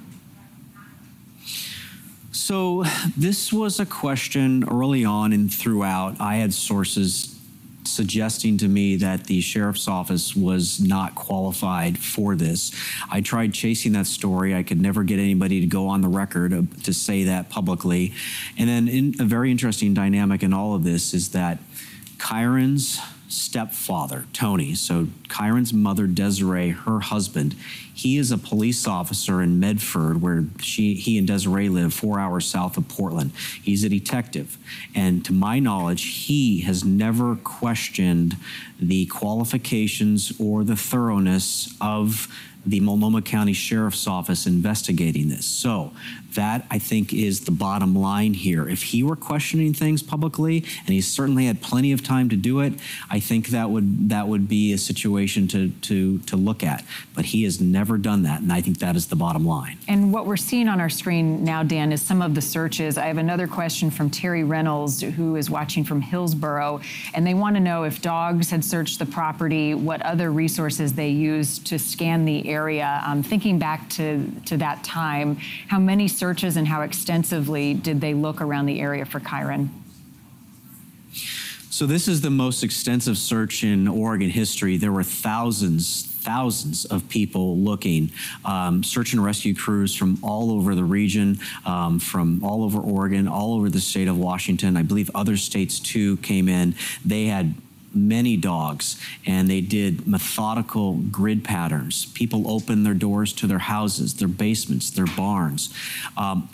so, 2.35 2.85
this 3.17 3.53
was 3.53 3.79
a 3.79 3.85
question 3.87 4.65
early 4.69 5.05
on 5.05 5.35
and 5.35 5.53
throughout. 5.53 6.19
I 6.19 6.37
had 6.37 6.55
sources 6.55 7.39
suggesting 7.85 8.57
to 8.59 8.69
me 8.69 8.97
that 8.97 9.25
the 9.25 9.41
sheriff's 9.41 9.87
office 9.87 10.35
was 10.35 10.81
not 10.81 11.15
qualified 11.15 11.99
for 11.99 12.35
this. 12.35 12.73
I 13.11 13.21
tried 13.21 13.53
chasing 13.53 13.93
that 13.93 14.07
story. 14.07 14.55
I 14.55 14.63
could 14.63 14.81
never 14.81 15.05
get 15.05 15.19
anybody 15.19 15.61
to 15.61 15.67
go 15.67 15.89
on 15.89 16.01
the 16.01 16.09
record 16.09 16.83
to 16.85 16.93
say 16.93 17.25
that 17.25 17.51
publicly. 17.51 18.15
And 18.57 18.69
then, 18.69 18.89
in 18.89 19.15
a 19.21 19.25
very 19.25 19.51
interesting 19.51 19.93
dynamic 19.93 20.43
in 20.43 20.53
all 20.53 20.75
of 20.75 20.85
this 20.85 21.13
is 21.13 21.31
that 21.31 21.59
Kyron's 22.23 23.01
stepfather, 23.29 24.27
Tony, 24.33 24.77
so 24.77 25.09
Kyron's 25.29 25.73
mother, 25.73 26.07
Desiree, 26.07 26.69
her 26.69 27.01
husband, 27.01 27.57
he 27.93 28.17
is 28.17 28.31
a 28.31 28.39
police 28.39 28.87
officer 28.87 29.43
in 29.43 29.59
Medford, 29.59 30.23
where 30.23 30.45
she, 30.61 30.95
he 30.95 31.19
and 31.19 31.27
Desiree 31.27 31.69
live, 31.69 31.93
four 31.93 32.21
hours 32.21 32.47
south 32.47 32.77
of 32.77 32.87
Portland. 32.87 33.33
He's 33.61 33.83
a 33.83 33.89
detective. 33.89 34.57
And 34.95 35.25
to 35.25 35.33
my 35.33 35.59
knowledge, 35.59 36.27
he 36.27 36.61
has 36.61 36.85
never 36.85 37.35
questioned 37.35 38.37
the 38.79 39.07
qualifications 39.07 40.33
or 40.39 40.63
the 40.63 40.77
thoroughness 40.77 41.75
of 41.81 42.29
the 42.65 42.79
Multnomah 42.79 43.23
County 43.23 43.53
Sheriff's 43.53 44.07
Office 44.07 44.47
investigating 44.47 45.29
this. 45.29 45.45
So 45.45 45.93
that 46.35 46.67
I 46.71 46.79
think 46.79 47.13
is 47.13 47.41
the 47.41 47.51
bottom 47.51 47.95
line 47.95 48.35
here. 48.35 48.69
If 48.69 48.83
he 48.83 49.03
were 49.03 49.17
questioning 49.17 49.75
things 49.75 50.03
publicly, 50.03 50.65
and 50.81 50.89
he 50.89 51.01
certainly 51.01 51.47
had 51.47 51.61
plenty 51.61 51.93
of 51.93 52.03
time 52.03 52.29
to 52.31 52.37
do 52.37 52.61
it, 52.61 52.75
I 53.11 53.21
think 53.21 53.49
that 53.49 53.71
would 53.71 54.09
that 54.09 54.29
would 54.29 54.49
be 54.49 54.73
a 54.73 54.79
situation 54.79 55.49
to 55.49 55.71
to 55.83 56.19
to 56.19 56.37
look 56.37 56.63
at. 56.63 56.85
But 57.15 57.27
he 57.27 57.45
has 57.45 57.61
never 57.61 57.99
done 57.99 58.23
that, 58.25 58.41
and 58.41 58.53
I 58.53 58.61
think 58.61 58.79
that 58.79 58.97
is 58.97 59.07
the 59.07 59.17
bottom 59.17 59.45
line. 59.45 59.79
And 59.89 60.13
what 60.13 60.27
we're 60.27 60.37
seeing 60.37 60.69
on 60.69 60.81
our 60.81 60.91
screen 60.91 61.45
now, 61.45 61.63
Dan, 61.63 61.93
is 61.93 62.03
some 62.03 62.23
of 62.23 62.35
the 62.35 62.43
searches. 62.43 62.99
I 62.99 63.07
have 63.07 63.19
another 63.19 63.47
question 63.47 63.91
from 63.91 64.11
Terry 64.11 64.45
Reynolds, 64.45 65.03
who 65.03 65.37
is 65.37 65.51
watching 65.51 65.85
from 65.85 66.01
Hillsboro, 66.01 66.81
and 67.15 67.27
they 67.27 67.35
want 67.35 67.57
to 67.57 67.61
know 67.61 67.85
if 67.85 68.01
dogs 68.01 68.51
had 68.51 68.65
searched 68.65 68.99
the 68.99 69.07
property, 69.07 69.75
what 69.75 70.03
other 70.03 70.31
resources 70.33 70.93
they 70.93 71.09
used 71.09 71.67
to 71.67 71.79
scan 71.79 72.25
the 72.25 72.49
area. 72.49 73.03
Um, 73.07 73.23
thinking 73.23 73.59
back 73.59 73.89
to, 73.91 74.31
to 74.47 74.57
that 74.59 74.83
time, 74.85 75.37
how 75.69 75.79
many 75.79 76.09
searches 76.23 76.57
and 76.57 76.69
how 76.69 76.83
extensively 76.83 77.75
did 77.75 78.01
they 78.01 78.15
look 78.15 78.41
around 78.41 78.67
the 78.67 78.81
area 78.81 79.05
for 79.05 79.19
Kyron? 79.19 79.69
So, 81.69 81.85
this 81.85 82.07
is 82.07 82.21
the 82.21 82.31
most 82.31 82.63
extensive 82.63 83.19
search 83.19 83.65
in 83.65 83.89
Oregon 83.89 84.31
history. 84.31 84.77
There 84.77 84.93
were 84.93 85.03
thousands, 85.03 86.07
thousands 86.21 86.85
of 86.85 87.09
people 87.09 87.59
looking, 87.59 88.13
um, 88.45 88.85
search 88.85 89.15
and 89.15 89.25
rescue 89.25 89.53
crews 89.53 89.97
from 89.97 90.17
all 90.23 90.53
over 90.53 90.77
the 90.77 90.85
region, 90.85 91.41
um, 91.67 91.99
from 91.99 92.45
all 92.45 92.63
over 92.63 92.79
Oregon, 92.79 93.27
all 93.27 93.55
over 93.55 93.69
the 93.69 93.81
state 93.81 94.07
of 94.07 94.17
Washington. 94.17 94.77
I 94.77 94.83
believe 94.83 95.11
other 95.17 95.37
states 95.37 95.81
too 95.81 96.19
came 96.19 96.49
in. 96.49 96.77
They 97.05 97.25
had 97.25 97.53
many 97.95 98.37
dogs 98.37 99.01
and 99.27 99.49
they 99.49 99.61
did 99.61 100.07
methodical 100.07 100.95
grid 100.95 101.45
patterns. 101.45 102.07
People 102.07 102.51
opened 102.51 102.85
their 102.87 102.95
doors 102.95 103.33
to 103.35 103.47
their 103.47 103.59
houses, 103.59 104.15
their 104.15 104.29
basements, 104.29 104.91
their 104.91 105.07
barns. 105.07 105.73
Um, 106.17 106.49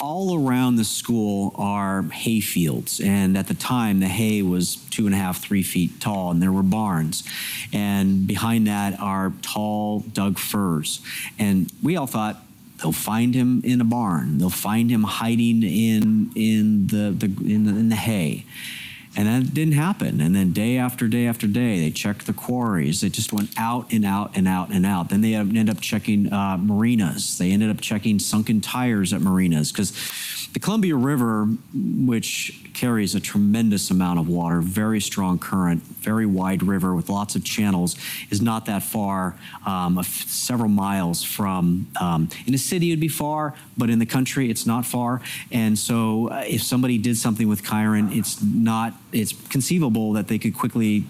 all 0.00 0.36
around 0.36 0.76
the 0.76 0.84
school 0.84 1.54
are 1.56 2.02
hay 2.02 2.40
fields. 2.40 3.00
And 3.00 3.38
at 3.38 3.46
the 3.46 3.54
time, 3.54 4.00
the 4.00 4.08
hay 4.08 4.42
was 4.42 4.76
two 4.90 5.06
and 5.06 5.14
a 5.14 5.18
half, 5.18 5.40
three 5.40 5.62
feet 5.62 6.00
tall, 6.00 6.30
and 6.30 6.42
there 6.42 6.52
were 6.52 6.62
barns. 6.62 7.24
And 7.72 8.26
behind 8.26 8.66
that 8.66 9.00
are 9.00 9.32
tall 9.40 10.00
Doug 10.00 10.38
firs. 10.38 11.00
And 11.38 11.72
we 11.82 11.96
all 11.96 12.06
thought, 12.06 12.42
they'll 12.82 12.92
find 12.92 13.34
him 13.34 13.62
in 13.64 13.80
a 13.80 13.84
barn. 13.84 14.38
They'll 14.38 14.50
find 14.50 14.90
him 14.90 15.04
hiding 15.04 15.62
in 15.62 16.30
in 16.34 16.88
the, 16.88 17.10
the 17.10 17.26
in 17.26 17.64
the, 17.64 17.70
in 17.70 17.88
the 17.88 17.96
hay. 17.96 18.44
And 19.16 19.28
that 19.28 19.54
didn't 19.54 19.74
happen. 19.74 20.20
And 20.20 20.34
then 20.34 20.52
day 20.52 20.76
after 20.76 21.06
day 21.06 21.26
after 21.26 21.46
day, 21.46 21.80
they 21.80 21.90
checked 21.90 22.26
the 22.26 22.32
quarries. 22.32 23.00
They 23.00 23.08
just 23.08 23.32
went 23.32 23.50
out 23.56 23.92
and 23.92 24.04
out 24.04 24.32
and 24.34 24.48
out 24.48 24.70
and 24.70 24.84
out. 24.84 25.08
Then 25.08 25.20
they 25.20 25.34
ended 25.34 25.70
up 25.70 25.80
checking 25.80 26.32
uh, 26.32 26.58
marinas. 26.58 27.38
They 27.38 27.52
ended 27.52 27.70
up 27.70 27.80
checking 27.80 28.18
sunken 28.18 28.60
tires 28.60 29.12
at 29.12 29.20
marinas 29.20 29.70
because 29.70 29.92
the 30.54 30.60
Columbia 30.60 30.94
River, 30.94 31.46
which 31.74 32.60
carries 32.74 33.16
a 33.16 33.20
tremendous 33.20 33.90
amount 33.90 34.20
of 34.20 34.28
water, 34.28 34.60
very 34.60 35.00
strong 35.00 35.36
current, 35.36 35.82
very 35.82 36.26
wide 36.26 36.62
river 36.62 36.94
with 36.94 37.08
lots 37.08 37.34
of 37.34 37.44
channels, 37.44 37.96
is 38.30 38.40
not 38.40 38.66
that 38.66 38.84
far, 38.84 39.36
um, 39.66 40.00
several 40.04 40.68
miles 40.68 41.24
from. 41.24 41.88
Um, 42.00 42.28
in 42.46 42.54
a 42.54 42.58
city, 42.58 42.90
it'd 42.90 43.00
be 43.00 43.08
far, 43.08 43.54
but 43.76 43.90
in 43.90 43.98
the 43.98 44.06
country, 44.06 44.48
it's 44.48 44.64
not 44.64 44.86
far. 44.86 45.20
And 45.50 45.76
so, 45.76 46.28
uh, 46.28 46.44
if 46.46 46.62
somebody 46.62 46.98
did 46.98 47.16
something 47.16 47.48
with 47.48 47.64
Kyron, 47.64 48.16
it's 48.16 48.40
not. 48.40 48.94
It's 49.14 49.32
conceivable 49.48 50.12
that 50.14 50.28
they 50.28 50.38
could 50.38 50.54
quickly 50.54 51.04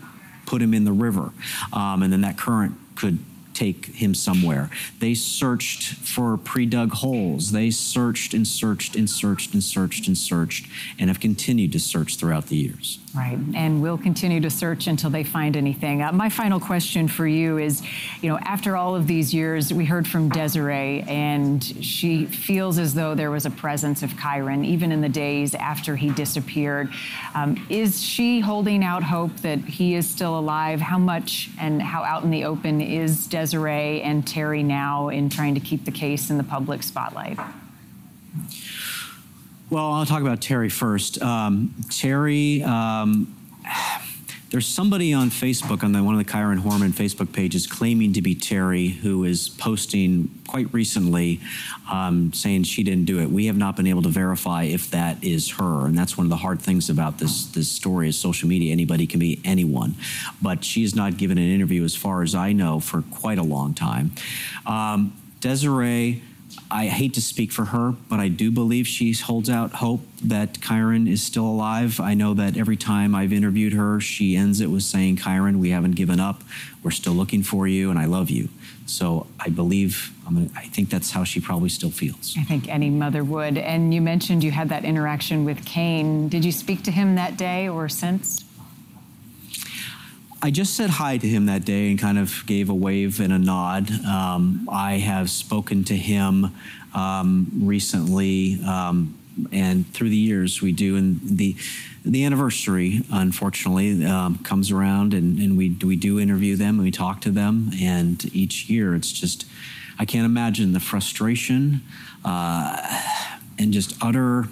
put 0.46 0.60
him 0.60 0.74
in 0.74 0.84
the 0.84 0.92
river, 0.92 1.32
um, 1.72 2.02
and 2.02 2.12
then 2.12 2.20
that 2.20 2.36
current 2.36 2.74
could 2.96 3.18
take 3.54 3.86
him 3.86 4.14
somewhere. 4.14 4.70
They 4.98 5.14
searched 5.14 5.94
for 5.94 6.36
pre 6.36 6.66
dug 6.66 6.92
holes. 6.92 7.52
They 7.52 7.70
searched 7.70 8.34
and 8.34 8.46
searched 8.46 8.96
and 8.96 9.08
searched 9.08 9.54
and 9.54 9.62
searched 9.62 10.06
and 10.06 10.18
searched 10.18 10.66
and 10.98 11.08
have 11.08 11.20
continued 11.20 11.72
to 11.72 11.80
search 11.80 12.16
throughout 12.16 12.46
the 12.46 12.56
years. 12.56 12.98
Right, 13.14 13.38
and 13.54 13.80
we'll 13.80 13.98
continue 13.98 14.40
to 14.40 14.50
search 14.50 14.88
until 14.88 15.08
they 15.08 15.22
find 15.22 15.56
anything. 15.56 16.02
Uh, 16.02 16.10
my 16.10 16.28
final 16.28 16.58
question 16.58 17.06
for 17.06 17.28
you 17.28 17.58
is 17.58 17.80
you 18.20 18.28
know, 18.28 18.38
after 18.38 18.76
all 18.76 18.96
of 18.96 19.06
these 19.06 19.32
years, 19.32 19.72
we 19.72 19.84
heard 19.84 20.08
from 20.08 20.30
Desiree, 20.30 21.02
and 21.02 21.62
she 21.62 22.26
feels 22.26 22.76
as 22.76 22.94
though 22.94 23.14
there 23.14 23.30
was 23.30 23.46
a 23.46 23.50
presence 23.50 24.02
of 24.02 24.10
Kyron 24.14 24.64
even 24.64 24.90
in 24.90 25.00
the 25.00 25.08
days 25.08 25.54
after 25.54 25.94
he 25.94 26.10
disappeared. 26.10 26.92
Um, 27.36 27.64
is 27.70 28.02
she 28.02 28.40
holding 28.40 28.82
out 28.82 29.04
hope 29.04 29.36
that 29.38 29.60
he 29.60 29.94
is 29.94 30.10
still 30.10 30.36
alive? 30.36 30.80
How 30.80 30.98
much 30.98 31.50
and 31.60 31.80
how 31.80 32.02
out 32.02 32.24
in 32.24 32.30
the 32.30 32.44
open 32.44 32.80
is 32.80 33.28
Desiree 33.28 33.43
and 33.52 34.24
Terri 34.24 34.64
now 34.64 35.08
in 35.08 35.28
trying 35.28 35.54
to 35.54 35.60
keep 35.60 35.84
the 35.84 35.90
case 35.90 36.30
in 36.30 36.38
the 36.38 36.44
public 36.44 36.82
spotlight? 36.82 37.38
Well, 39.70 39.92
I'll 39.92 40.06
talk 40.06 40.20
about 40.20 40.40
Terri 40.40 40.70
first. 40.70 41.20
Um, 41.20 41.74
Terri, 41.88 42.64
um, 42.64 43.34
there's 44.54 44.68
somebody 44.68 45.12
on 45.12 45.30
Facebook, 45.30 45.82
on 45.82 45.90
the, 45.90 46.00
one 46.00 46.14
of 46.14 46.24
the 46.24 46.32
Kyron 46.32 46.60
Horman 46.60 46.90
Facebook 46.90 47.32
pages, 47.32 47.66
claiming 47.66 48.12
to 48.12 48.22
be 48.22 48.36
Terri, 48.36 48.92
who 48.92 49.24
is 49.24 49.48
posting 49.48 50.30
quite 50.46 50.72
recently 50.72 51.40
um, 51.90 52.32
saying 52.32 52.62
she 52.62 52.84
didn't 52.84 53.06
do 53.06 53.18
it. 53.18 53.28
We 53.28 53.46
have 53.46 53.56
not 53.56 53.74
been 53.74 53.88
able 53.88 54.02
to 54.02 54.08
verify 54.10 54.62
if 54.62 54.92
that 54.92 55.24
is 55.24 55.50
her, 55.58 55.86
and 55.86 55.98
that's 55.98 56.16
one 56.16 56.24
of 56.24 56.30
the 56.30 56.36
hard 56.36 56.62
things 56.62 56.88
about 56.88 57.18
this 57.18 57.46
this 57.46 57.68
story 57.68 58.08
is 58.08 58.16
social 58.16 58.48
media. 58.48 58.70
Anybody 58.70 59.08
can 59.08 59.18
be 59.18 59.40
anyone, 59.44 59.96
but 60.40 60.62
she 60.62 60.82
has 60.82 60.94
not 60.94 61.16
given 61.16 61.36
an 61.36 61.50
interview, 61.50 61.82
as 61.82 61.96
far 61.96 62.22
as 62.22 62.36
I 62.36 62.52
know, 62.52 62.78
for 62.78 63.02
quite 63.02 63.38
a 63.38 63.42
long 63.42 63.74
time. 63.74 64.12
Um, 64.66 65.20
Desiree 65.40 66.22
I 66.70 66.86
hate 66.86 67.14
to 67.14 67.20
speak 67.20 67.52
for 67.52 67.66
her, 67.66 67.92
but 68.08 68.20
I 68.20 68.28
do 68.28 68.50
believe 68.50 68.86
she 68.86 69.12
holds 69.12 69.48
out 69.48 69.74
hope 69.74 70.00
that 70.22 70.54
Kyron 70.54 71.08
is 71.08 71.22
still 71.22 71.46
alive. 71.46 72.00
I 72.00 72.14
know 72.14 72.34
that 72.34 72.56
every 72.56 72.76
time 72.76 73.14
I've 73.14 73.32
interviewed 73.32 73.72
her, 73.74 74.00
she 74.00 74.36
ends 74.36 74.60
it 74.60 74.68
with 74.68 74.82
saying, 74.82 75.18
Kyron, 75.18 75.58
we 75.58 75.70
haven't 75.70 75.92
given 75.92 76.20
up. 76.20 76.42
We're 76.82 76.90
still 76.90 77.12
looking 77.12 77.42
for 77.42 77.66
you, 77.68 77.90
and 77.90 77.98
I 77.98 78.06
love 78.06 78.30
you. 78.30 78.48
So 78.86 79.26
I 79.40 79.48
believe, 79.48 80.12
I 80.56 80.66
think 80.66 80.90
that's 80.90 81.10
how 81.10 81.24
she 81.24 81.40
probably 81.40 81.70
still 81.70 81.90
feels. 81.90 82.34
I 82.38 82.42
think 82.42 82.68
any 82.68 82.90
mother 82.90 83.24
would. 83.24 83.56
And 83.56 83.94
you 83.94 84.02
mentioned 84.02 84.44
you 84.44 84.50
had 84.50 84.68
that 84.68 84.84
interaction 84.84 85.44
with 85.44 85.64
Kaine. 85.64 86.28
Did 86.28 86.44
you 86.44 86.52
speak 86.52 86.82
to 86.82 86.90
him 86.90 87.14
that 87.14 87.36
day 87.36 87.68
or 87.68 87.88
since? 87.88 88.44
I 90.44 90.50
just 90.50 90.74
said 90.74 90.90
hi 90.90 91.16
to 91.16 91.26
him 91.26 91.46
that 91.46 91.64
day 91.64 91.88
and 91.88 91.98
kind 91.98 92.18
of 92.18 92.44
gave 92.44 92.68
a 92.68 92.74
wave 92.74 93.18
and 93.18 93.32
a 93.32 93.38
nod. 93.38 93.90
Um, 94.04 94.68
I 94.70 94.98
have 94.98 95.30
spoken 95.30 95.84
to 95.84 95.96
him 95.96 96.54
um, 96.92 97.50
recently. 97.62 98.62
Um, 98.62 99.18
and 99.52 99.90
through 99.94 100.10
the 100.10 100.18
years 100.18 100.60
we 100.60 100.70
do, 100.72 100.96
and 100.96 101.18
the 101.22 101.56
the 102.04 102.26
anniversary 102.26 103.00
unfortunately 103.10 104.04
um, 104.04 104.36
comes 104.40 104.70
around, 104.70 105.14
and, 105.14 105.38
and 105.38 105.56
we 105.56 105.70
we 105.82 105.96
do 105.96 106.20
interview 106.20 106.56
them 106.56 106.74
and 106.74 106.82
we 106.82 106.90
talk 106.90 107.22
to 107.22 107.30
them, 107.30 107.70
and 107.80 108.22
each 108.34 108.68
year 108.68 108.94
it's 108.94 109.12
just 109.12 109.46
I 109.98 110.04
can't 110.04 110.26
imagine 110.26 110.74
the 110.74 110.78
frustration 110.78 111.80
uh, 112.22 113.00
and 113.58 113.72
just 113.72 113.96
utter 114.02 114.48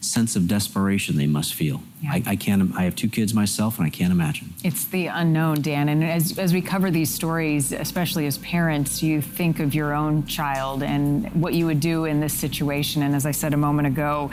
sense 0.00 0.36
of 0.36 0.46
desperation 0.46 1.16
they 1.16 1.26
must 1.26 1.54
feel. 1.54 1.82
Yeah. 2.04 2.12
I, 2.12 2.22
I, 2.26 2.36
can't. 2.36 2.76
I 2.76 2.82
have 2.82 2.94
two 2.94 3.08
kids 3.08 3.32
myself, 3.32 3.78
and 3.78 3.86
I 3.86 3.90
can't 3.90 4.12
imagine. 4.12 4.52
It's 4.62 4.84
the 4.84 5.06
unknown, 5.06 5.62
Dan. 5.62 5.88
And 5.88 6.04
as, 6.04 6.38
as 6.38 6.52
we 6.52 6.60
cover 6.60 6.90
these 6.90 7.08
stories, 7.08 7.72
especially 7.72 8.26
as 8.26 8.36
parents, 8.38 9.02
you 9.02 9.22
think 9.22 9.58
of 9.58 9.74
your 9.74 9.94
own 9.94 10.26
child 10.26 10.82
and 10.82 11.32
what 11.40 11.54
you 11.54 11.64
would 11.64 11.80
do 11.80 12.04
in 12.04 12.20
this 12.20 12.34
situation. 12.34 13.02
And 13.02 13.14
as 13.14 13.24
I 13.24 13.30
said 13.30 13.54
a 13.54 13.56
moment 13.56 13.88
ago, 13.88 14.30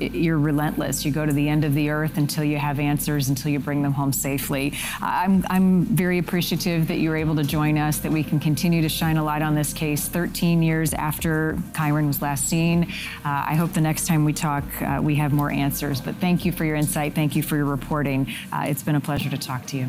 you're 0.00 0.38
relentless. 0.38 1.04
You 1.04 1.12
go 1.12 1.24
to 1.24 1.32
the 1.32 1.48
end 1.48 1.64
of 1.64 1.74
the 1.74 1.90
earth 1.90 2.16
until 2.16 2.42
you 2.42 2.58
have 2.58 2.80
answers, 2.80 3.28
until 3.28 3.52
you 3.52 3.60
bring 3.60 3.82
them 3.82 3.92
home 3.92 4.12
safely. 4.12 4.72
I'm 5.00 5.44
I'm 5.48 5.84
very 5.84 6.18
appreciative 6.18 6.88
that 6.88 6.98
you 6.98 7.10
were 7.10 7.16
able 7.16 7.36
to 7.36 7.44
join 7.44 7.78
us. 7.78 7.98
That 7.98 8.10
we 8.10 8.24
can 8.24 8.40
continue 8.40 8.82
to 8.82 8.88
shine 8.88 9.16
a 9.16 9.22
light 9.22 9.42
on 9.42 9.54
this 9.54 9.72
case. 9.72 10.08
13 10.08 10.60
years 10.60 10.92
after 10.92 11.56
Kyron 11.72 12.08
was 12.08 12.20
last 12.20 12.48
seen. 12.48 12.84
Uh, 13.24 13.44
I 13.46 13.54
hope 13.54 13.74
the 13.74 13.80
next 13.80 14.08
time 14.08 14.24
we 14.24 14.32
talk, 14.32 14.64
uh, 14.82 15.00
we 15.00 15.14
have 15.16 15.32
more 15.32 15.52
answers. 15.52 16.00
But 16.00 16.16
thank 16.16 16.44
you 16.44 16.50
for 16.50 16.64
your 16.64 16.74
insight 16.74 17.11
Thank 17.14 17.36
you 17.36 17.42
for 17.42 17.56
your 17.56 17.66
reporting. 17.66 18.32
Uh, 18.52 18.64
it's 18.66 18.82
been 18.82 18.96
a 18.96 19.00
pleasure 19.00 19.30
to 19.30 19.38
talk 19.38 19.66
to 19.66 19.76
you. 19.76 19.88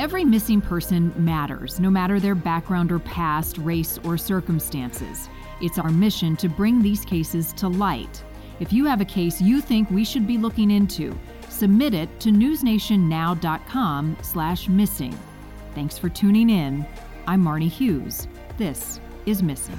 Every 0.00 0.24
missing 0.24 0.60
person 0.62 1.12
matters, 1.16 1.78
no 1.78 1.90
matter 1.90 2.18
their 2.18 2.34
background 2.34 2.90
or 2.90 3.00
past, 3.00 3.58
race, 3.58 3.98
or 4.02 4.16
circumstances. 4.16 5.28
It's 5.60 5.78
our 5.78 5.90
mission 5.90 6.36
to 6.36 6.48
bring 6.48 6.80
these 6.80 7.04
cases 7.04 7.52
to 7.54 7.66
light. 7.68 8.24
If 8.60 8.72
you 8.72 8.86
have 8.86 9.02
a 9.02 9.04
case 9.04 9.42
you 9.42 9.60
think 9.60 9.90
we 9.90 10.04
should 10.04 10.26
be 10.26 10.38
looking 10.38 10.70
into, 10.70 11.14
submit 11.50 11.92
it 11.92 12.08
to 12.20 12.30
newsnationnow.com/missing. 12.30 15.18
Thanks 15.74 15.98
for 15.98 16.08
tuning 16.08 16.50
in. 16.50 16.86
I'm 17.30 17.44
Marnie 17.44 17.70
Hughes. 17.70 18.26
This 18.58 18.98
is 19.24 19.40
Missing. 19.40 19.78